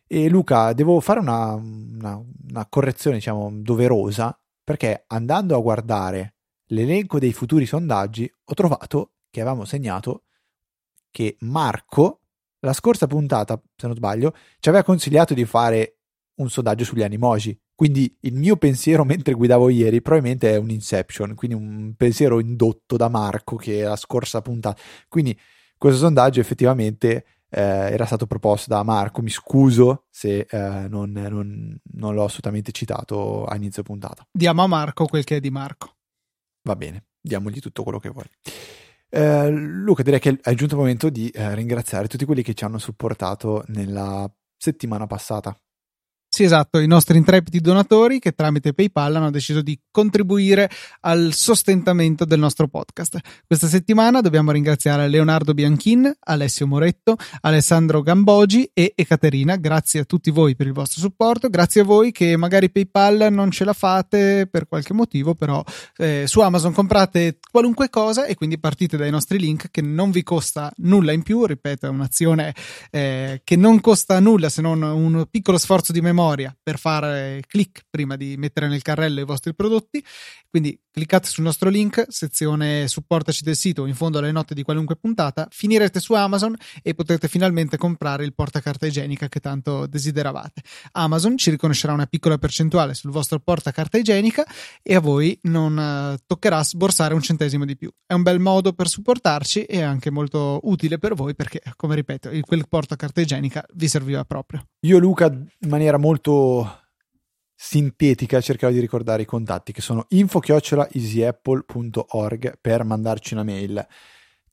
[0.05, 6.35] E Luca, devo fare una, una, una correzione, diciamo, doverosa, perché andando a guardare
[6.67, 10.23] l'elenco dei futuri sondaggi, ho trovato che avevamo segnato
[11.09, 12.21] che Marco,
[12.59, 15.96] la scorsa puntata, se non sbaglio, ci aveva consigliato di fare
[16.37, 21.35] un sondaggio sugli animoji Quindi il mio pensiero mentre guidavo ieri probabilmente è un inception,
[21.35, 24.81] quindi un pensiero indotto da Marco che è la scorsa puntata.
[25.07, 25.37] Quindi
[25.77, 31.79] questo sondaggio effettivamente eh, era stato proposto da Marco, mi scuso se eh, non, non,
[31.93, 34.27] non, l'ho assolutamente citato a inizio puntata.
[34.31, 35.95] Diamo a Marco quel che è di Marco.
[36.63, 38.25] Va bene, diamogli tutto quello che vuoi.
[39.09, 42.65] Eh, Luca, direi che è giunto il momento di eh, ringraziare tutti quelli che ci
[42.65, 45.57] hanno supportato nella settimana passata.
[46.37, 50.69] Sì, esatto, i nostri intrepidi donatori che tramite PayPal hanno deciso di contribuire
[50.99, 53.17] al sostentamento del nostro podcast.
[53.47, 59.55] Questa settimana dobbiamo ringraziare Leonardo Bianchin, Alessio Moretto, Alessandro Gambogi e Ekaterina.
[59.55, 61.49] Grazie a tutti voi per il vostro supporto.
[61.49, 65.63] Grazie a voi che magari PayPal non ce la fate per qualche motivo, però
[65.95, 70.21] eh, su Amazon comprate qualunque cosa e quindi partite dai nostri link che non vi
[70.21, 71.47] costa nulla in più.
[71.47, 72.53] Ripeto, è un'azione
[72.91, 77.41] eh, che non costa nulla se non un piccolo sforzo di memoria memoria per fare
[77.47, 80.03] click prima di mettere nel carrello i vostri prodotti.
[80.57, 84.95] Quindi cliccate sul nostro link, sezione supportaci del sito in fondo alle note di qualunque
[84.95, 90.63] puntata, finirete su Amazon e potrete finalmente comprare il portacarta igienica che tanto desideravate.
[90.93, 94.47] Amazon ci riconoscerà una piccola percentuale sul vostro portacarta igienica
[94.81, 97.91] e a voi non uh, toccherà sborsare un centesimo di più.
[98.03, 102.31] È un bel modo per supportarci e anche molto utile per voi perché, come ripeto,
[102.41, 104.65] quel portacarta igienica vi serviva proprio.
[104.87, 106.86] Io Luca in maniera molto
[107.59, 113.83] sintetica cercherò di ricordare i contatti che sono info-easyapple.org per mandarci una mail.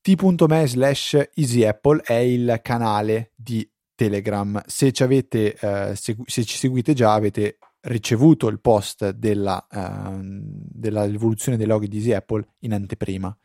[0.01, 4.59] T.me slash easyapple è il canale di Telegram.
[4.67, 10.17] Se ci, avete, eh, segu- se ci seguite già avete ricevuto il post della, uh,
[10.19, 13.37] dell'evoluzione dei loghi di Easy Apple in anteprima.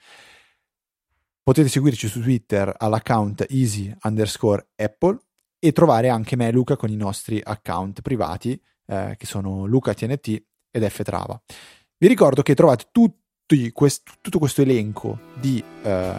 [1.43, 5.19] Potete seguirci su Twitter all'account easy underscore apple
[5.59, 8.57] e trovare anche me e Luca con i nostri account privati
[8.89, 11.39] eh, che sono Luca TNT ed F Trava.
[11.97, 12.85] Vi ricordo che trovate
[13.73, 16.13] quest- tutto questo elenco di eh,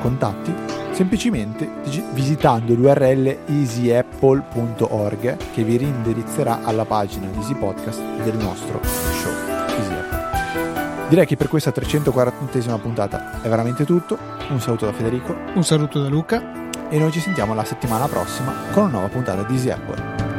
[0.00, 1.68] contatti semplicemente
[2.14, 9.30] visitando l'URL easyapple.org che vi rindirizzerà alla pagina di Easy Podcast del nostro show
[9.76, 11.08] Easy Apple.
[11.10, 14.18] Direi che per questa 340esima puntata è veramente tutto.
[14.48, 15.36] Un saluto da Federico.
[15.54, 16.64] Un saluto da Luca.
[16.88, 20.35] E noi ci sentiamo la settimana prossima con una nuova puntata di Easy Apple.